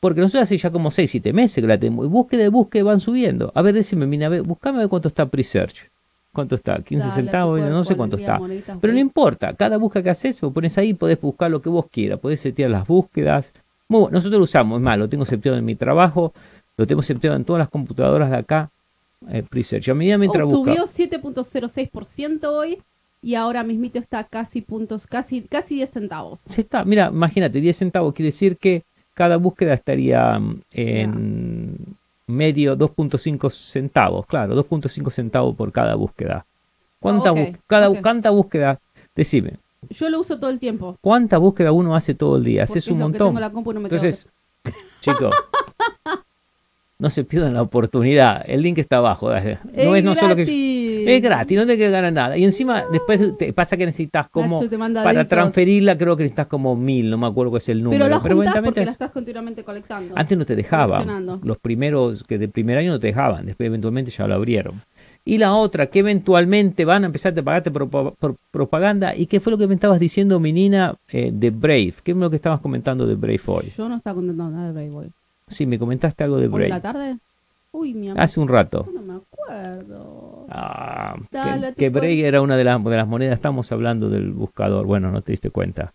[0.01, 2.07] Porque nosotros hace ya como 6, 7 meses que la tenemos.
[2.07, 3.53] Y búsqueda de búsqueda van subiendo.
[3.55, 5.91] A ver, decime, mina, buscame a ver cuánto está pre-search.
[6.33, 6.83] ¿Cuánto está?
[6.83, 8.39] 15 Dale, centavos, no sé cuánto está.
[8.39, 11.69] moneditas, Pero no importa, cada búsqueda que haces, vos pones ahí, podés buscar lo que
[11.69, 13.53] vos quieras, podés setear las búsquedas.
[13.87, 16.33] Muy bueno, nosotros lo usamos, es más, lo tengo seteado en mi trabajo,
[16.79, 18.71] lo tengo seteado en todas las computadoras de acá,
[19.31, 19.89] eh, Presearch.
[19.89, 22.79] A medida mientras Oh, subió 7.06% hoy
[23.21, 26.41] y ahora mismito está casi puntos, casi, casi 10 centavos.
[26.47, 28.83] Se está, mira, imagínate, 10 centavos quiere decir que
[29.15, 31.77] cada búsqueda estaría mm, en
[32.27, 36.47] medio 2.5 centavos, claro, 2.5 centavos por cada búsqueda.
[36.99, 37.33] ¿Cuánta,
[37.67, 38.01] cada.
[38.01, 38.81] ¿Cuánta búsqueda?
[39.15, 39.59] Decime,
[39.91, 40.97] Yo lo uso todo el tiempo.
[41.01, 42.63] ¿cuánta búsqueda uno hace todo el día?
[42.63, 43.29] porque Haces es un que montón.
[43.29, 44.29] tengo la compu y no me quedo Entonces,
[45.01, 45.35] chicos,
[47.03, 48.45] no se pierdan la oportunidad.
[48.47, 49.29] El link está abajo.
[49.29, 51.09] No es, no solo que gratis.
[51.09, 52.37] es gratis, no te que ganar nada.
[52.39, 54.61] Y encima, después te pasa que necesitas como
[55.03, 58.05] para transferirla, creo que necesitas como mil, no me acuerdo cuál es el número.
[58.05, 60.15] Pero la juntás eventualmente porque es- la estás continuamente colectando.
[60.17, 61.41] antes no te dejaban.
[61.43, 64.81] Los primeros que del primer año no te dejaban, después eventualmente ya lo abrieron.
[65.25, 69.17] Y la otra, que eventualmente van a empezar a pagarte por, por propaganda.
[69.17, 71.95] ¿Y qué fue lo que me estabas diciendo, menina, eh, de Brave?
[72.05, 73.73] ¿Qué es lo que estabas comentando de Brave hoy?
[73.77, 75.11] Yo no estaba contando nada de Brave Boy.
[75.47, 76.69] Sí, me comentaste algo de ¿Hoy de Brave.
[76.69, 77.19] la tarde?
[77.73, 78.23] Uy, mi amor.
[78.23, 78.87] Hace un rato.
[78.93, 80.47] No me acuerdo.
[80.51, 81.89] Ah, Dale, que, que.
[81.89, 83.35] Brave era una de las, de las monedas.
[83.35, 84.87] Estamos hablando del buscador.
[84.87, 85.93] Bueno, no te diste cuenta.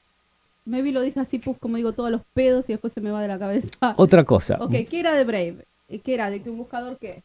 [0.65, 3.21] Maybe lo dije así, puf, como digo, todos los pedos y después se me va
[3.21, 3.69] de la cabeza.
[3.97, 4.57] Otra cosa.
[4.59, 5.65] Ok, ¿qué era de Brave?
[6.03, 6.29] ¿Qué era?
[6.29, 7.23] ¿De que un buscador qué?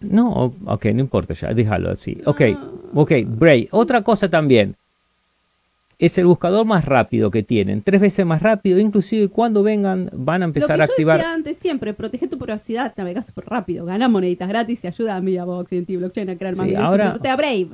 [0.00, 2.20] No, ok, no importa ya, déjalo así.
[2.26, 2.70] Ok, Ah.
[2.94, 3.68] ok, Brave.
[3.72, 4.76] Otra cosa también.
[5.98, 7.82] Es el buscador más rápido que tienen.
[7.82, 8.78] Tres veces más rápido.
[8.78, 11.16] Inclusive cuando vengan van a Lo empezar que a yo activar.
[11.18, 15.20] decía antes siempre, protege tu privacidad, navega súper rápido, gana moneditas gratis y ayuda a
[15.20, 17.68] MediaBox y Blockchain a crear más Sí, ahora- Suscríbete a Brave.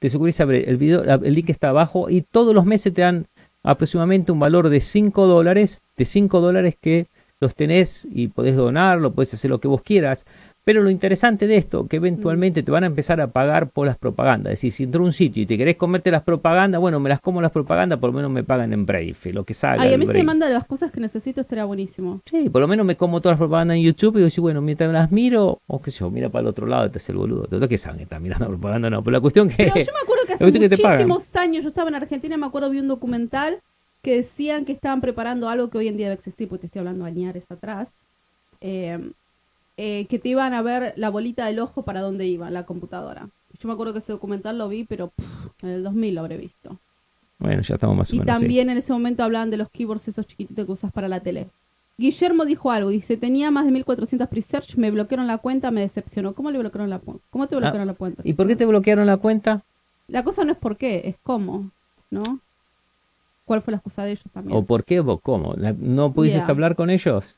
[0.00, 0.68] Te suscribís a Brave.
[0.68, 2.10] El, video, el link está abajo.
[2.10, 3.26] Y todos los meses te dan
[3.62, 5.82] aproximadamente un valor de 5 dólares.
[5.96, 7.06] De 5 dólares que
[7.38, 10.26] los tenés y podés donarlo, podés hacer lo que vos quieras.
[10.62, 13.96] Pero lo interesante de esto, que eventualmente te van a empezar a pagar por las
[13.96, 14.52] propagandas.
[14.52, 17.08] Es decir, si entro a un sitio y te querés comerte las propagandas, bueno, me
[17.08, 19.82] las como las propagandas, por lo menos me pagan en Brave, lo que salga.
[19.82, 20.18] Ay, a mí si Brave.
[20.18, 22.20] me manda las cosas que necesito estaría buenísimo.
[22.26, 24.60] Sí, por lo menos me como todas las propagandas en YouTube y digo, sí, bueno,
[24.60, 27.18] mientras las miro, o qué sé yo, mira para el otro lado, te hace el
[27.18, 27.44] boludo.
[27.44, 29.02] Total que saben que está mirando propaganda, no.
[29.02, 29.56] Pero la cuestión que.
[29.56, 32.68] Pero yo me acuerdo que hace que muchísimos años, yo estaba en Argentina, me acuerdo
[32.68, 33.60] vi un documental
[34.02, 36.80] que decían que estaban preparando algo que hoy en día debe existir, porque te estoy
[36.80, 37.88] hablando añares atrás,
[38.60, 38.98] eh,
[39.82, 43.28] eh, que te iban a ver la bolita del ojo para dónde iba la computadora.
[43.58, 46.36] Yo me acuerdo que ese documental lo vi, pero pff, en el 2000 lo habré
[46.36, 46.76] visto.
[47.38, 48.30] Bueno, ya estamos más o Y menos.
[48.36, 48.40] así.
[48.42, 51.46] también en ese momento hablaban de los keyboards esos chiquititos que usas para la tele.
[51.96, 56.34] Guillermo dijo algo, dice, tenía más de 1400 pre-search, me bloquearon la cuenta, me decepcionó.
[56.34, 57.22] ¿Cómo le bloquearon la cuenta?
[57.30, 58.22] ¿Cómo te bloquearon la cuenta?
[58.22, 59.62] Ah, ¿Y por qué te bloquearon la cuenta?
[60.08, 61.70] La cosa no es por qué, es cómo,
[62.10, 62.40] ¿no?
[63.46, 64.56] ¿Cuál fue la excusa de ellos también?
[64.58, 65.54] ¿O por qué o cómo?
[65.56, 66.46] ¿No pudiste Yeah.
[66.48, 67.36] hablar con ellos?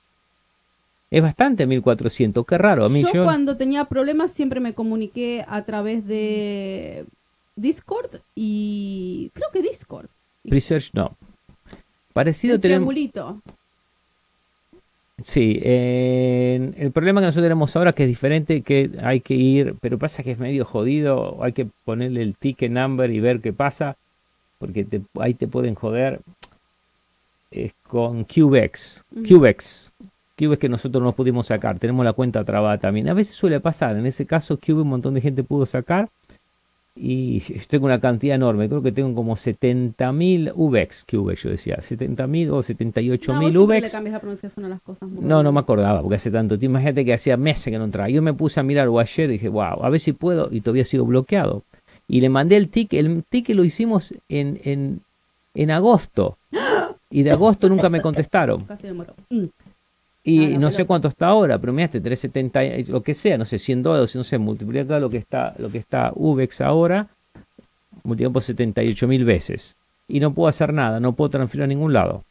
[1.12, 2.86] Es bastante 1400, qué raro.
[2.86, 3.24] A mí yo, yo.
[3.24, 7.04] cuando tenía problemas siempre me comuniqué a través de
[7.54, 10.06] Discord y creo que Discord.
[10.44, 11.14] Research no.
[12.14, 12.88] Parecido El tenemos.
[12.94, 13.42] triangulito.
[15.20, 19.76] Sí, eh, el problema que nosotros tenemos ahora que es diferente, que hay que ir,
[19.80, 23.52] pero pasa que es medio jodido, hay que ponerle el ticket number y ver qué
[23.52, 23.96] pasa,
[24.58, 26.20] porque te- ahí te pueden joder.
[27.50, 29.24] Es con Cubex, Ujú.
[30.36, 33.08] Cubex, Cubex que nosotros no pudimos sacar, tenemos la cuenta trabada también.
[33.08, 36.08] A veces suele pasar, en ese caso Cube un montón de gente pudo sacar
[36.94, 42.50] y tengo una cantidad enorme, creo que tengo como 70.000 UVEX, Cubex yo decía, 70.000
[42.50, 43.92] o 78.000 No, le UVEX.
[43.92, 45.08] cambias la pronunciación a las cosas.
[45.08, 46.72] muy No, no me acordaba, porque hace tanto tiempo.
[46.78, 48.08] Imagínate que hacía meses que no entraba.
[48.10, 50.60] Yo me puse a mirar o ayer y dije, wow, a ver si puedo, y
[50.60, 51.62] todavía sigo bloqueado.
[52.08, 55.00] Y le mandé el ticket, el ticket lo hicimos en, en,
[55.54, 56.36] en agosto.
[57.14, 58.64] Y de agosto nunca me contestaron.
[58.64, 58.86] Casi.
[58.88, 59.44] Mm.
[60.24, 63.44] Y Ah, no sé cuánto está ahora, pero miraste, 370, eh, lo que sea, no
[63.44, 67.08] sé, 100 dólares, no sé, multiplica lo que está, lo que está UVEX ahora,
[68.04, 69.76] multiplica por 78 mil veces.
[70.06, 72.24] Y no puedo hacer nada, no puedo transferir a ningún lado.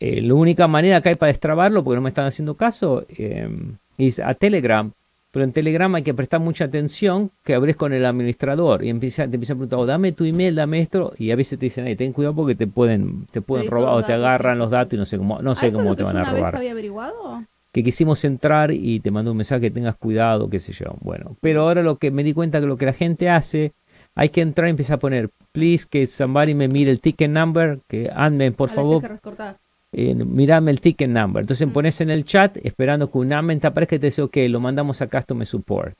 [0.00, 3.48] Eh, la única manera que hay para destrabarlo, porque no me están haciendo caso, eh,
[3.96, 4.92] es a Telegram.
[5.30, 9.28] Pero en Telegram hay que prestar mucha atención que abrés con el administrador y empieza,
[9.28, 11.86] te empiezan a preguntar, "Oh, dame tu email, dame esto, y a veces te dicen,
[11.86, 14.96] "Ey, ten cuidado porque te pueden, te pueden robar o te agarran los datos y
[14.96, 17.44] no sé cómo, no ¿Ah, sé cómo te van a robar había averiguado?
[17.70, 20.96] que quisimos entrar y te mandó un mensaje que tengas cuidado, qué sé yo.
[21.00, 23.72] Bueno, pero ahora lo que me di cuenta que lo que la gente hace,
[24.14, 27.80] hay que entrar y empezar a poner, please, que somebody me mire el ticket number,
[27.86, 29.54] que admin, por Ah, le favor, que.
[29.92, 31.42] Eh, mirame el ticket number.
[31.42, 31.72] Entonces Mm.
[31.72, 34.60] pones en el chat esperando que un admin te aparezca y te dice, ok, lo
[34.60, 35.96] mandamos a Customer Support.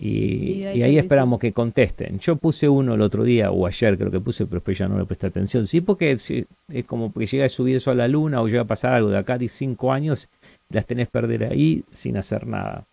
[0.00, 2.18] Y, Y y ahí esperamos que contesten.
[2.20, 4.96] Yo puse uno el otro día, o ayer creo que puse, pero después ya no
[4.98, 5.66] le presté atención.
[5.66, 8.62] Sí, porque sí, es como que llega a subir eso a la luna o llega
[8.62, 10.28] a pasar algo de acá de cinco años,
[10.70, 12.84] las tenés perder ahí sin hacer nada.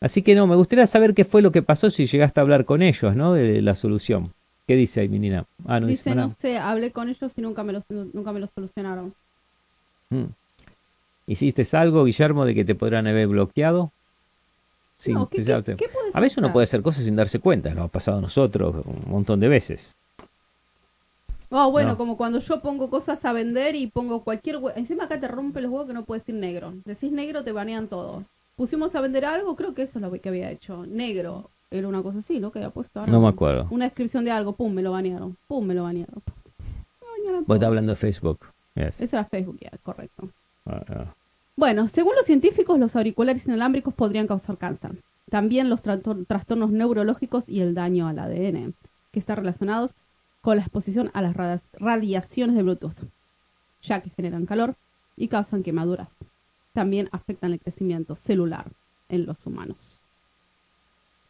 [0.00, 2.66] Así que no, me gustaría saber qué fue lo que pasó si llegaste a hablar
[2.66, 3.32] con ellos, ¿no?
[3.32, 4.30] De la solución.
[4.66, 5.46] ¿Qué dice ahí, menina?
[5.64, 8.40] Ah, no dice, Dice, no sé, hablé con ellos y nunca me lo, nunca me
[8.40, 9.14] lo solucionaron.
[10.10, 10.24] Mm.
[11.28, 13.92] ¿Hiciste algo, Guillermo, de que te podrán haber bloqueado?
[14.96, 17.82] Sí, no, ¿qué, qué- qué A veces uno puede hacer cosas sin darse cuenta, lo
[17.84, 19.94] ha pasado a nosotros un montón de veces.
[21.50, 21.96] Oh, bueno, No.
[21.96, 24.58] como cuando yo pongo cosas a vender y pongo cualquier...
[24.74, 26.74] Encima acá te rompe los huevos que no puedes decir negro.
[26.84, 28.24] Decís negro, te banean todo.
[28.56, 30.86] Pusimos a vender algo, creo que eso es lo que había hecho.
[30.86, 31.50] Negro.
[31.78, 32.50] Era una cosa así, ¿no?
[32.50, 33.00] Que había puesto.
[33.00, 33.66] ahora No me acuerdo.
[33.70, 35.36] Una descripción de algo, pum, me lo banearon.
[35.48, 36.22] Pum, me lo banearon.
[37.00, 38.46] Me banearon Vos estás hablando de Facebook.
[38.74, 39.00] Yes.
[39.00, 40.28] Eso era Facebook, ya, correcto.
[40.66, 41.14] Ah, ah.
[41.56, 45.02] Bueno, según los científicos, los auriculares inalámbricos podrían causar cáncer.
[45.30, 48.74] También los trastor- trastornos neurológicos y el daño al ADN,
[49.10, 49.94] que están relacionados
[50.42, 51.34] con la exposición a las
[51.80, 53.04] radiaciones de Bluetooth,
[53.82, 54.76] ya que generan calor
[55.16, 56.16] y causan quemaduras.
[56.74, 58.70] También afectan el crecimiento celular
[59.08, 59.95] en los humanos.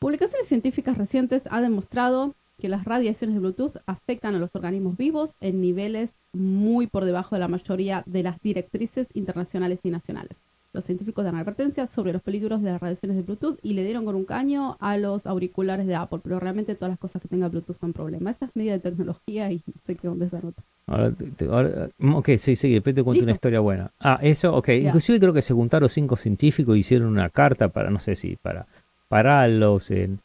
[0.07, 5.33] Publicaciones científicas recientes han demostrado que las radiaciones de Bluetooth afectan a los organismos vivos
[5.41, 10.41] en niveles muy por debajo de la mayoría de las directrices internacionales y nacionales.
[10.73, 14.05] Los científicos dan advertencias sobre los peligros de las radiaciones de Bluetooth y le dieron
[14.05, 17.49] con un caño a los auriculares de Apple, pero realmente todas las cosas que tenga
[17.49, 18.37] Bluetooth son problemas.
[18.37, 20.63] Esa es de tecnología y no sé qué dónde se anota.
[20.87, 23.39] Ahora, te- ahora- mm, ok, sí, sí, después te cuento una Listo.
[23.39, 23.91] historia buena.
[23.99, 24.69] Ah, eso, ok.
[24.69, 24.75] Ya.
[24.75, 28.37] Inclusive creo que se juntaron cinco científicos y hicieron una carta para, no sé si,
[28.37, 28.69] para
[29.09, 30.21] pararlos, en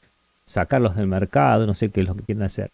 [0.46, 2.72] sacarlos del mercado, no sé qué es lo que quieren hacer.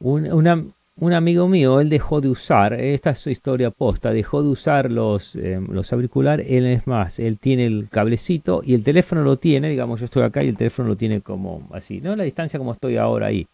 [0.00, 4.48] Un, un amigo mío, él dejó de usar, esta es su historia posta, dejó de
[4.48, 9.22] usar los, eh, los auriculares, él es más, él tiene el cablecito y el teléfono
[9.22, 12.24] lo tiene, digamos, yo estoy acá y el teléfono lo tiene como así, no la
[12.24, 13.46] distancia como estoy ahora ahí.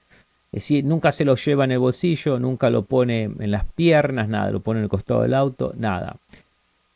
[0.53, 4.29] Es decir, nunca se lo lleva en el bolsillo, nunca lo pone en las piernas,
[4.29, 6.17] nada, lo pone en el costado del auto, nada.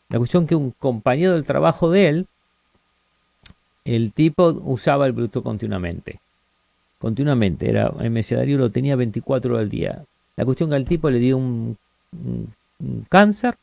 [0.08, 2.26] La cuestión que un compañero del trabajo de él,
[3.84, 6.20] el tipo usaba el Bluetooth continuamente.
[6.98, 7.68] Continuamente.
[7.68, 10.04] Era, me decía Darío lo tenía 24 horas al día.
[10.36, 11.76] La cuestión que al tipo le dio un,
[12.12, 13.56] un- un cáncer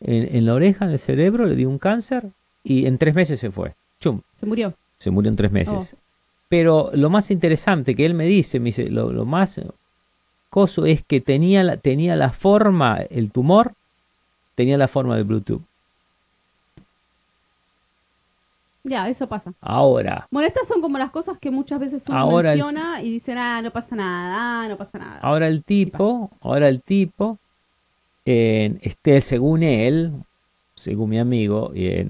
[0.00, 2.24] en, en la oreja, en el cerebro, le dio un cáncer
[2.62, 3.74] y en tres meses se fue.
[4.00, 4.74] Chum, Se murió.
[4.98, 5.96] se murió en tres meses.
[6.48, 9.60] Pero lo más interesante que él me dice, me dice, lo, lo más
[10.50, 13.72] coso es que tenía la, tenía la forma, el tumor,
[14.54, 15.62] tenía la forma del Bluetooth.
[18.88, 19.52] Ya, eso pasa.
[19.60, 23.10] Ahora, Bueno, estas son como las cosas que muchas veces uno Ahora el- menciona y
[23.10, 25.18] dicen, ah, no pasa nada, ah, no pasa nada.
[25.22, 27.38] ahora el tipo, ahora el tipo,
[28.24, 30.12] eh, este, según él,
[30.74, 32.08] según mi amigo, eh,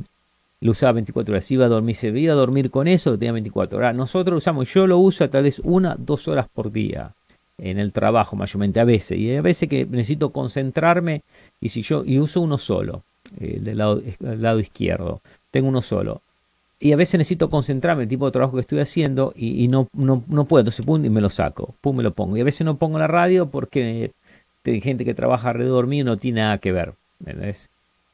[0.60, 1.50] lo usaba 24 horas.
[1.50, 3.94] Iba a dormir, se iba a dormir con eso, lo tenía 24 horas.
[3.94, 7.12] Nosotros lo usamos, yo lo uso a tal vez una, dos horas por día
[7.58, 9.18] en el trabajo, mayormente a veces.
[9.18, 11.22] Y a veces que necesito concentrarme
[11.60, 13.02] y si yo, y uso uno solo,
[13.40, 15.20] el del lado, el lado izquierdo.
[15.50, 16.20] Tengo uno solo.
[16.78, 19.88] Y a veces necesito concentrarme en el tipo de trabajo que estoy haciendo y, no,
[19.94, 20.60] no, no puedo.
[20.60, 21.74] Entonces, pum, y me lo saco.
[21.80, 22.36] Pum, me lo pongo.
[22.36, 24.12] Y a veces no pongo la radio porque
[24.64, 26.94] hay gente que trabaja alrededor mío y no tiene nada que ver.
[27.20, 27.70] ¿entendés?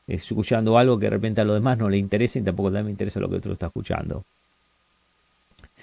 [0.07, 2.87] Estoy escuchando algo que de repente a los demás no le interesa y tampoco también
[2.87, 4.25] me interesa lo que otro está escuchando.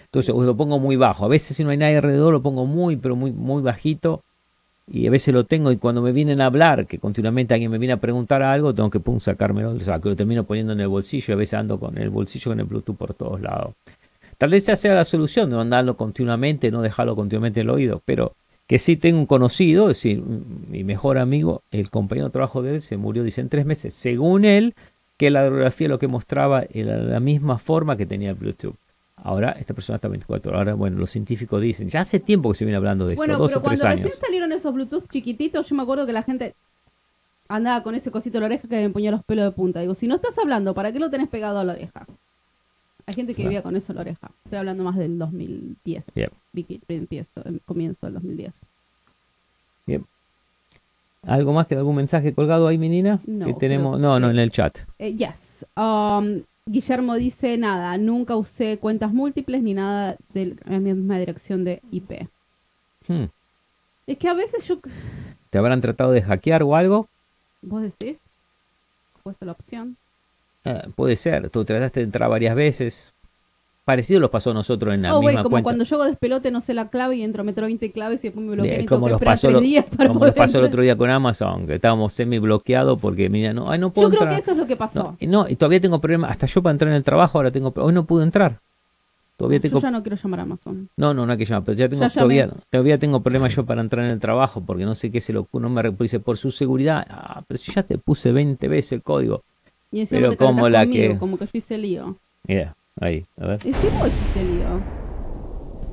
[0.06, 1.26] Entonces lo pongo muy bajo.
[1.26, 4.24] A veces si no hay nadie alrededor lo pongo muy, pero muy, muy bajito.
[4.92, 7.78] Y a veces lo tengo y cuando me vienen a hablar, que continuamente alguien me
[7.78, 10.88] viene a preguntar algo, tengo que pum, sacármelo, lo saco, lo termino poniendo en el
[10.88, 13.76] bolsillo y a veces ando con el bolsillo con el Bluetooth por todos lados.
[14.40, 18.02] Tal vez esa sea la solución, no andarlo continuamente, no dejarlo continuamente en el oído,
[18.04, 18.34] pero
[18.66, 22.76] que sí tengo un conocido, es decir, mi mejor amigo, el compañero de trabajo de
[22.76, 23.94] él se murió, dice, en tres meses.
[23.94, 24.76] Según él,
[25.18, 28.76] que la radiografía lo que mostraba era la misma forma que tenía el Bluetooth.
[29.24, 30.60] Ahora esta persona está 24 horas.
[30.60, 33.38] Ahora, bueno, los científicos dicen, ya hace tiempo que se viene hablando de esto, Bueno,
[33.38, 34.04] dos pero o tres cuando años.
[34.06, 36.56] recién salieron esos Bluetooth chiquititos, yo me acuerdo que la gente
[37.48, 39.80] andaba con ese cosito en la oreja que me ponía los pelos de punta.
[39.82, 42.06] Digo, si no estás hablando, ¿para qué lo tenés pegado a la oreja?
[43.08, 43.50] Hay gente que Claro.
[43.50, 44.32] vivía con eso en la oreja.
[44.46, 46.06] Estoy hablando más del 2010.
[46.14, 46.30] Bien.
[46.54, 48.54] Vicky, empiezo, em, comienzo del 2010.
[51.24, 53.20] ¿Algo más que algún mensaje colgado ahí, menina?
[53.26, 54.78] No, que tenemos, creo no, no, en el chat.
[55.00, 55.66] Eh, yes.
[55.76, 61.82] Um, Guillermo dice nada, nunca usé cuentas múltiples ni nada de la misma dirección de
[61.90, 62.30] IP.
[63.08, 63.26] Hmm.
[64.06, 64.80] Es que a veces yo...
[65.50, 67.10] ¿Te habrán tratado de hackear o algo?
[67.64, 68.20] ¿Vos decís?
[69.24, 69.98] Puesto la opción.
[70.64, 71.50] Eh, puede ser.
[71.50, 73.16] Tú trataste de entrar varias veces.
[73.86, 75.64] Parecido los pasó a nosotros en la oh, misma como cuenta.
[75.64, 78.46] cuando yo hago despelote no sé la clave y entro, meto 20 claves y después
[78.46, 80.66] me bloqueo Eh, como que los pasó, tres días para como poder nos pasó el
[80.66, 84.18] otro día con Amazon, que estábamos semi bloqueados porque, mira, no, ay, no puedo Yo
[84.18, 85.04] creo que eso es lo que pasó.
[85.04, 86.32] No, y no, y todavía tengo problemas.
[86.32, 87.74] Hasta yo para entrar en el trabajo ahora tengo.
[87.78, 88.60] Hoy no pude entrar.
[89.38, 89.78] Todavía tengo.
[89.78, 90.90] Yo ya no quiero llamar a Amazon.
[90.98, 93.66] No, no, no hay que llamar, pero ya tengo, Ya todavía, todavía tengo problemas yo
[93.66, 96.38] para entrar en el trabajo porque no sé qué se lo no me dice por
[96.38, 97.08] su seguridad.
[97.10, 99.44] Ah, pero si ya te puse 20 veces el código.
[99.92, 102.18] Y Pero como la conmigo, que- como que yo hice lío.
[102.46, 103.60] Mira, ahí, a ver.
[103.66, 105.00] Y si vos hiciste lío.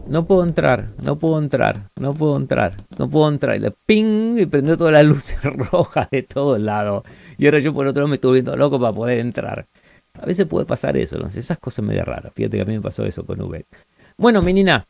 [0.09, 3.57] No puedo entrar, no puedo entrar, no puedo entrar, no puedo entrar.
[3.57, 7.03] Y le ping y prendió todas las luces rojas de todos lados.
[7.39, 9.67] Y ahora yo por otro lado me estoy volviendo loco para poder entrar.
[10.15, 12.33] A veces puede pasar eso, no sé, esas cosas medio raras.
[12.35, 13.65] Fíjate que a mí me pasó eso con Uber.
[14.17, 14.87] Bueno, menina,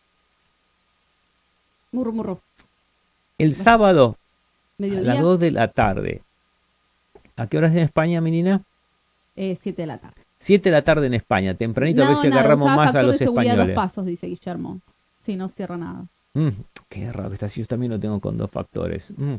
[1.93, 2.41] Murro, murro.
[3.39, 4.17] el sábado
[4.79, 6.23] a las 2 de la tarde.
[7.37, 8.63] ¿A qué horas en España, menina?
[9.35, 10.23] eh, 7 de la tarde.
[10.39, 13.25] 7 de la tarde en España, tempranito a ver si agarramos más a los de
[13.25, 13.67] españoles.
[13.69, 14.81] dos pasos, dice Guillermo.
[15.23, 16.05] Sí, no cierra nada.
[16.35, 16.49] Mm,
[16.89, 17.61] qué raro que está así.
[17.63, 19.13] Yo también lo tengo con dos factores.
[19.17, 19.35] Mm.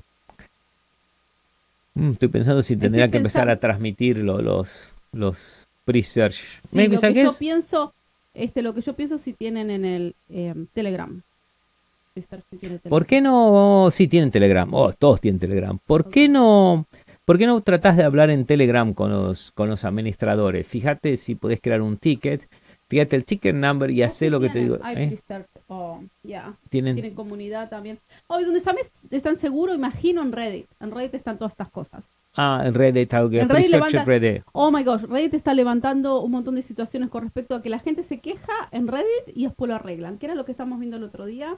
[1.95, 6.43] Mm, estoy pensando si tendría que empezar a transmitir lo- los, los pre-search.
[6.71, 7.37] Sí, lo ¿sabes que yo es?
[7.37, 7.93] pienso,
[8.33, 11.21] este, lo que yo pienso si tienen en el eh, Telegram.
[12.15, 12.89] Si tiene Telegram.
[12.89, 13.89] ¿Por qué no?
[13.91, 14.71] Sí, tienen Telegram.
[14.73, 15.77] Oh, todos tienen Telegram.
[15.85, 16.85] ¿Por qué no?
[17.27, 20.65] ¿Por qué no tratás de hablar en Telegram con los, con los administradores?
[20.65, 22.47] Fíjate si podés crear un ticket.
[22.87, 24.77] Fíjate el ticket number y Oh, sí lo que te digo.
[24.95, 25.17] ¿eh?
[25.67, 26.55] Oh, ya.
[26.69, 27.99] Tienen, Tienen comunidad también.
[28.27, 30.67] Oh, y donde sabes, están seguros, imagino en Reddit.
[30.79, 32.09] En Reddit están todas estas cosas.
[32.37, 34.43] ah, en Reddit, algo que En Reddit levanta- Reddit.
[34.53, 37.79] Oh my gosh, Reddit está levantando un montón de situaciones con respecto a que la
[37.79, 40.17] gente se queja en Reddit y después lo arreglan.
[40.17, 41.57] ¿Qué era lo que estamos viendo el otro día?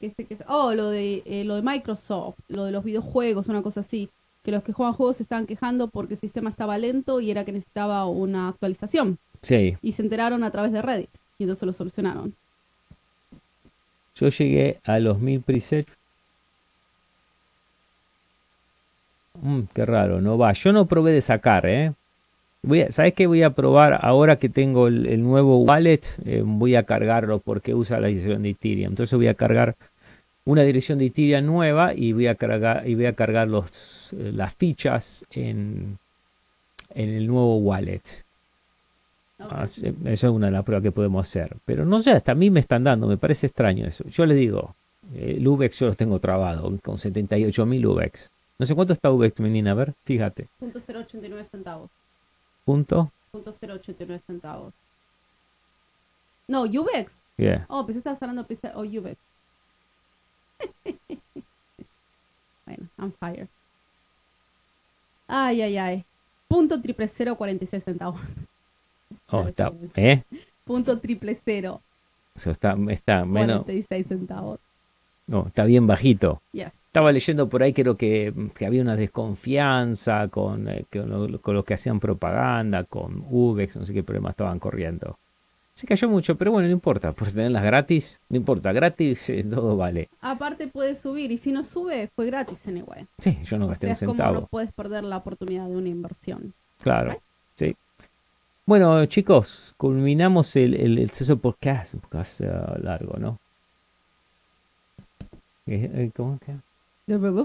[0.00, 3.62] Que se queja- Oh, lo de, eh, lo de Microsoft, lo de los videojuegos, una
[3.62, 4.10] cosa así.
[4.42, 7.44] Que los que juegan juegos se estaban quejando porque el sistema estaba lento y era
[7.44, 9.18] que necesitaba una actualización.
[9.42, 9.76] Sí.
[9.82, 11.10] Y se enteraron a través de Reddit.
[11.38, 12.34] Y entonces lo solucionaron.
[14.14, 15.90] Yo llegué a los mil presets.
[19.40, 20.52] Mm, qué raro, no va.
[20.52, 21.92] Yo no probé de sacar, ¿eh?
[22.62, 26.00] Voy a, ¿Sabes qué voy a probar ahora que tengo el, el nuevo wallet?
[26.24, 28.92] eh, voy a cargarlo porque usa la dirección de Ethereum.
[28.92, 29.76] Entonces voy a cargar
[30.44, 33.70] una dirección de Ethereum nueva y voy a cargar, y voy a cargar los,
[34.12, 35.98] eh, las fichas en,
[36.90, 38.02] en el nuevo wallet.
[39.40, 39.52] Ok.
[39.52, 41.56] Así- Eso es una de las pruebas que podemos hacer.
[41.64, 44.04] Pero no sé, hasta a mí me están dando, me parece extraño eso.
[44.08, 44.74] Yo le digo,
[45.14, 48.30] eh, el UVEX yo los tengo trabado con 78.000 UVEX.
[48.58, 50.46] No sé cuánto está UVEX, menina, a ver, fíjate.
[50.60, 51.90] Punto 089 centavos.
[52.64, 53.10] Punto.
[53.32, 54.72] Punto 089 centavos.
[56.46, 57.16] No, Ubex.
[57.38, 57.64] Yeah.
[57.68, 59.16] Oh, pensé que estabas hablando de pizza o Ubex.
[62.66, 63.48] bueno, I'm fired.
[65.34, 66.04] Ay, ay, ay.
[66.46, 68.20] Punto triple cero 46 centavos.
[69.30, 70.22] Oh, está, ¿eh?
[70.64, 71.80] Punto triple cero
[72.34, 74.60] Eso está, está menos, 46 centavos.
[75.26, 76.42] no, está bien bajito.
[76.52, 76.70] Yes.
[76.86, 81.54] Estaba leyendo por ahí, creo que, que había una desconfianza con, eh, con, lo- con
[81.54, 85.16] los que hacían propaganda, con UVEX, no sé qué problemas estaban corriendo.
[85.74, 89.76] Se cayó mucho, pero bueno, no importa, por tenerlas gratis, no importa, gratis eh, todo
[89.76, 90.10] vale.
[90.20, 93.06] Aparte puede subir y si no sube fue gratis anyway.
[93.18, 94.34] Sí, yo no o gasté sea, un es como centavo.
[94.42, 96.52] no puedes perder la oportunidad de una inversión.
[96.82, 97.20] Claro,
[97.54, 97.74] sí.
[98.66, 102.50] Bueno, chicos, culminamos el, el, el Ceso Podcast, un podcast eh,
[102.82, 103.38] largo, ¿no?
[105.66, 106.52] Eh, ¿Cómo que?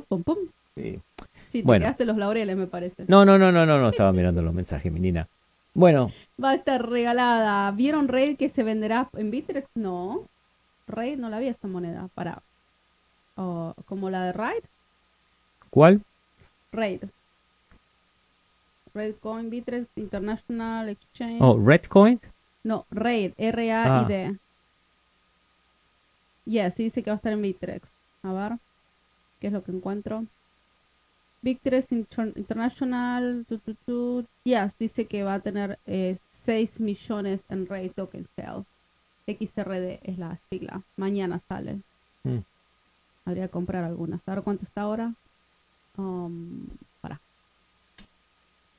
[0.09, 0.37] Pum, pum.
[0.75, 0.99] Sí.
[1.47, 1.83] Sí, te Bueno.
[1.83, 3.05] quedaste los laureles, me parece.
[3.07, 5.27] No, no, no, no, no, no, estaba mirando los mensajes, menina.
[5.77, 6.09] Bueno,
[6.43, 7.69] Va a estar regalada.
[7.69, 9.67] ¿Vieron Raid que se venderá en Bitrex?
[9.75, 10.25] No.
[10.87, 12.09] Raid no la vi esta moneda.
[12.15, 12.41] Para.
[13.35, 14.63] Oh, como la de Raid.
[15.69, 16.01] ¿cuál?
[16.71, 17.03] Raid.
[18.95, 21.41] Raid Coin Bitrex International Exchange.
[21.41, 22.19] Oh, Redcoin.
[22.63, 23.33] No, Raid.
[23.37, 24.35] R-A-I-D.
[26.45, 27.91] Yes, sí dice que va a estar en Bitrex.
[28.23, 28.57] A ver.
[29.39, 30.25] ¿Qué es lo que encuentro?
[31.43, 33.45] Inter- International.
[33.47, 34.25] Tu, tu, tu.
[34.43, 38.63] Yes, dice que va a tener eh, 6 millones en Raid Token Sale.
[39.27, 40.81] XRD es la sigla.
[40.95, 41.79] Mañana sale.
[42.23, 42.37] Mm.
[43.25, 44.21] Habría que comprar algunas.
[44.25, 45.13] A ver cuánto está ahora.
[45.97, 46.67] Um,
[47.01, 47.19] para.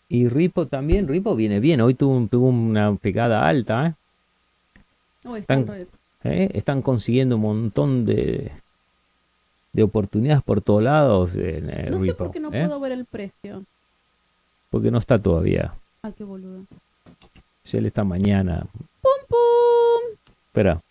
[0.09, 3.95] Y Ripo también, Ripo viene bien, hoy tuvo, un- tuvo una pegada alta, ¿eh?
[5.37, 5.87] Está Están-.
[6.25, 6.51] ¿Eh?
[6.55, 8.53] Están consiguiendo un montón de,
[9.73, 12.65] de oportunidades por todos lados en eh, No sé por qué no ¿eh?
[12.67, 13.65] puedo ver el precio.
[14.71, 15.75] Porque no está todavía.
[16.03, 16.65] Ah, qué boludo.
[17.63, 18.67] Se le está mañana.
[19.03, 20.17] ¡Pum, pum!
[20.47, 20.81] Espera.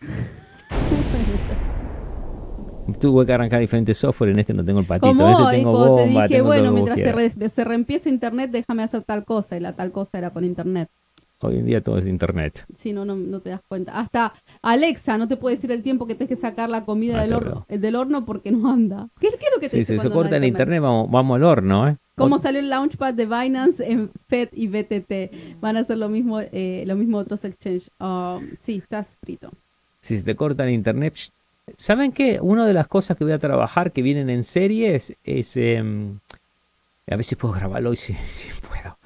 [3.00, 5.56] Tuve que arrancar diferentes software, en este no tengo el patito, en Como este hoy,
[5.56, 9.56] tengo te dije, tengo bueno, mientras se, re- se reempieza internet, déjame hacer tal cosa.
[9.56, 10.88] Y la tal cosa era con internet.
[11.40, 12.64] Hoy en día todo es internet.
[12.76, 13.98] Si no, no, no te das cuenta.
[13.98, 17.22] Hasta Alexa no te puede decir el tiempo que tienes que sacar la comida Ah,
[17.22, 19.08] del, horno, eh, del horno porque no anda.
[19.20, 21.44] ¿Qué, qué es lo que te Si se soporta no el internet, vamos, vamos al
[21.44, 21.96] horno, ¿eh?
[22.16, 25.60] ¿Cómo Ot- salió el launchpad de Binance en FED y BTT?
[25.60, 27.88] Van a hacer lo mismo, eh, lo mismo otros exchange.
[28.00, 29.50] Um, sí, estás frito.
[30.00, 31.14] si se te corta el internet.
[31.76, 32.40] ¿Saben qué?
[32.42, 35.56] Una de las cosas que voy a trabajar que vienen en series es.
[35.56, 36.18] em,
[37.10, 38.97] a ver si puedo grabarlo hoy, si, si puedo.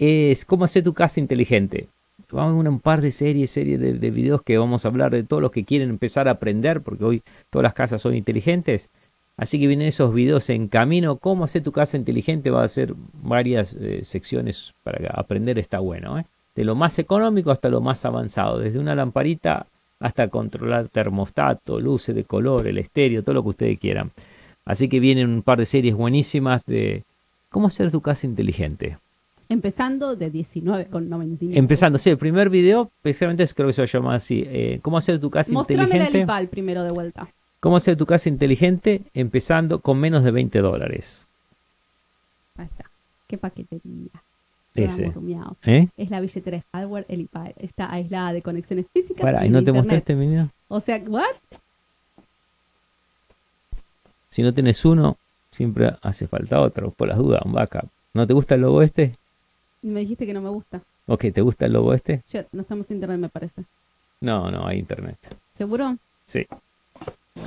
[0.00, 1.88] Es cómo hacer tu casa inteligente.
[2.32, 5.24] Vamos a un par de series, series de, de videos que vamos a hablar de
[5.24, 8.88] todos los que quieren empezar a aprender, porque hoy todas las casas son inteligentes.
[9.36, 11.16] Así que vienen esos videos en camino.
[11.16, 15.58] Cómo hacer tu casa inteligente va a ser varias eh, secciones para aprender.
[15.58, 16.24] Está bueno, ¿eh?
[16.54, 18.58] De lo más económico hasta lo más avanzado.
[18.58, 19.66] Desde una lamparita
[19.98, 24.12] hasta controlar termostato, luces de color, el estéreo, todo lo que ustedes quieran.
[24.64, 27.04] Así que vienen un par de series buenísimas de
[27.50, 28.96] cómo hacer tu casa inteligente.
[29.50, 31.56] Empezando de 19,99.
[31.56, 34.96] Empezando, sí, el primer video, precisamente creo que se va a llamar así, eh, cómo
[34.96, 36.18] hacer tu casa Mostrame inteligente.
[36.18, 37.28] Lipal primero de vuelta.
[37.58, 41.26] Cómo hacer tu casa inteligente empezando con menos de 20 dólares.
[42.56, 42.88] Ahí está.
[43.26, 44.10] Qué paquetería.
[44.72, 45.12] Ese.
[45.64, 45.88] ¿Eh?
[45.96, 47.52] Es la billetera de hardware Elipal.
[47.58, 49.20] Está aislada de conexiones físicas.
[49.20, 49.84] Para, y ¿y no te internet.
[49.84, 50.48] mostraste, menina?
[50.68, 51.24] O sea, ¿what?
[54.28, 55.16] Si no tienes uno,
[55.50, 57.88] siempre hace falta otro, por las dudas, un backup.
[58.14, 59.16] ¿No te gusta el logo este?
[59.82, 60.82] Me dijiste que no me gusta.
[61.06, 62.22] Ok, ¿te gusta el logo este?
[62.28, 63.64] Shit, no estamos en internet, me parece.
[64.20, 65.16] No, no, hay internet.
[65.54, 65.96] ¿Seguro?
[66.26, 66.46] Sí.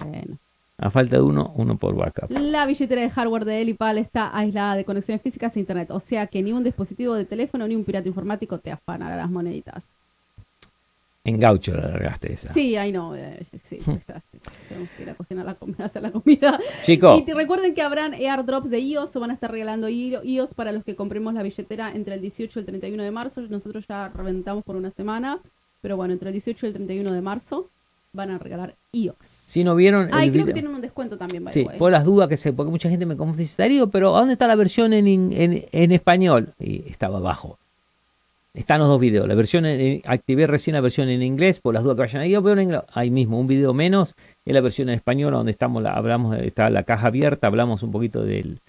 [0.04, 0.38] Bueno.
[0.78, 2.32] A falta de uno, uno por backup.
[2.32, 5.92] La billetera de hardware de Elipal está aislada de conexiones físicas e internet.
[5.92, 9.30] O sea que ni un dispositivo de teléfono ni un pirata informático te afanará las
[9.30, 9.86] moneditas.
[11.26, 12.52] En gaucho la largaste esa.
[12.52, 13.16] Sí, ahí no.
[13.16, 14.38] eh, sí, está, sí.
[14.68, 16.60] Tenemos que ir a cocinar la comida, hacer la comida.
[16.84, 20.54] Chico, Y te recuerden que habrán airdrops de iOS o van a estar regalando iOS
[20.54, 23.42] para los que compremos la billetera entre el 18 y el 31 de marzo.
[23.44, 25.40] Nosotros ya reventamos por una semana,
[25.82, 27.70] pero bueno, entre el 18 y el 31 de marzo
[28.12, 29.16] van a regalar iOS.
[29.46, 31.62] si no vieron Ah, el y creo video- que tienen un descuento también, by Sí,
[31.64, 31.78] way.
[31.80, 34.56] por las dudas que sé, porque mucha gente me confunde, pero ¿a dónde está la
[34.56, 36.54] versión en, en, en español?
[36.60, 37.58] Y estaba abajo.
[38.54, 39.28] Están los dos videos.
[39.28, 42.38] La versión en- activé recién la versión en inglés, por las dudas que vayan ahí,
[42.38, 42.86] veo.
[42.94, 46.70] Ahí mismo, un video menos, es la versión en español, donde estamos, la, hablamos, está
[46.70, 48.60] la caja abierta, hablamos un poquito del,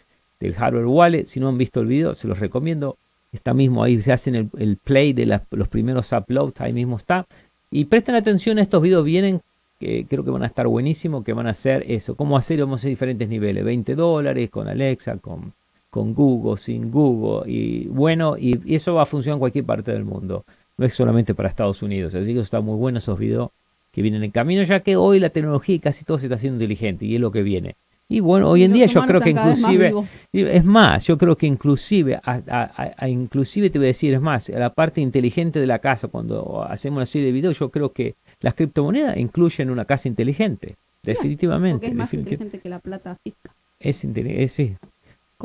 [0.41, 1.27] del hardware wallet.
[1.27, 2.97] Si no han visto el video, se los recomiendo.
[3.31, 7.27] está mismo ahí, se hacen el, el play de los primeros uploads, ahí mismo está.
[7.71, 9.43] Y presten atención a estos videos, vienen,
[9.81, 12.79] que creo que van a estar buenísimos, que van a hacer eso, cómo hacer, vamos
[12.79, 15.53] a hacer diferentes niveles, 20 dólares con Alexa, con,
[15.95, 19.93] con Google, sin Google, y bueno, y, y eso va a funcionar en cualquier parte
[19.93, 20.45] del mundo,
[20.77, 23.51] no es solamente para Estados Unidos, así que está muy bueno esos videos
[23.93, 26.57] que vienen en camino, ya que hoy la tecnología y casi todo se está haciendo
[26.57, 27.77] inteligente, y es lo que viene.
[28.09, 29.95] Y bueno, hoy Y en día yo creo que más inclusive...
[30.33, 34.13] Es más, yo creo que inclusive, a, a- a- a- inclusive te voy a decir,
[34.13, 37.59] es más, a la parte inteligente de la casa, cuando hacemos una serie de videos,
[37.59, 40.75] yo creo que las criptomonedas incluyen una casa inteligente.
[41.03, 41.77] Definitivamente.
[41.79, 43.55] Porque es más inteligente que la plata física.
[43.79, 44.77] es inteligente, sí.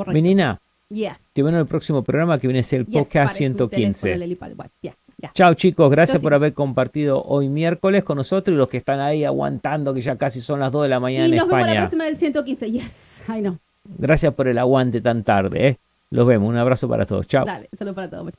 [0.06, 0.14] Correcto.
[0.14, 1.14] Menina, Yes.
[1.34, 3.38] te veo en el próximo programa que viene a ser el Yes, podcast pare su
[3.38, 4.18] teléfono, 115.
[4.18, 4.56] Leli Pal.
[4.56, 5.32] Bueno, ya, ya.
[5.34, 9.24] Chao chicos, gracias por haber compartido hoy miércoles con nosotros y los que están ahí
[9.24, 11.68] aguantando, que ya casi son las 2 de la mañana Y en nos vemos la
[11.68, 11.82] España.
[11.82, 12.72] próxima del 115.
[12.72, 13.24] Yes.
[13.28, 13.60] Ay, no.
[13.98, 15.68] Gracias por el aguante tan tarde.
[15.68, 15.78] ¿eh?
[16.12, 17.28] Los vemos, un abrazo para todos.
[17.28, 17.46] Chao.
[17.46, 18.24] Dale, solo para todos.
[18.24, 18.38] muchachos.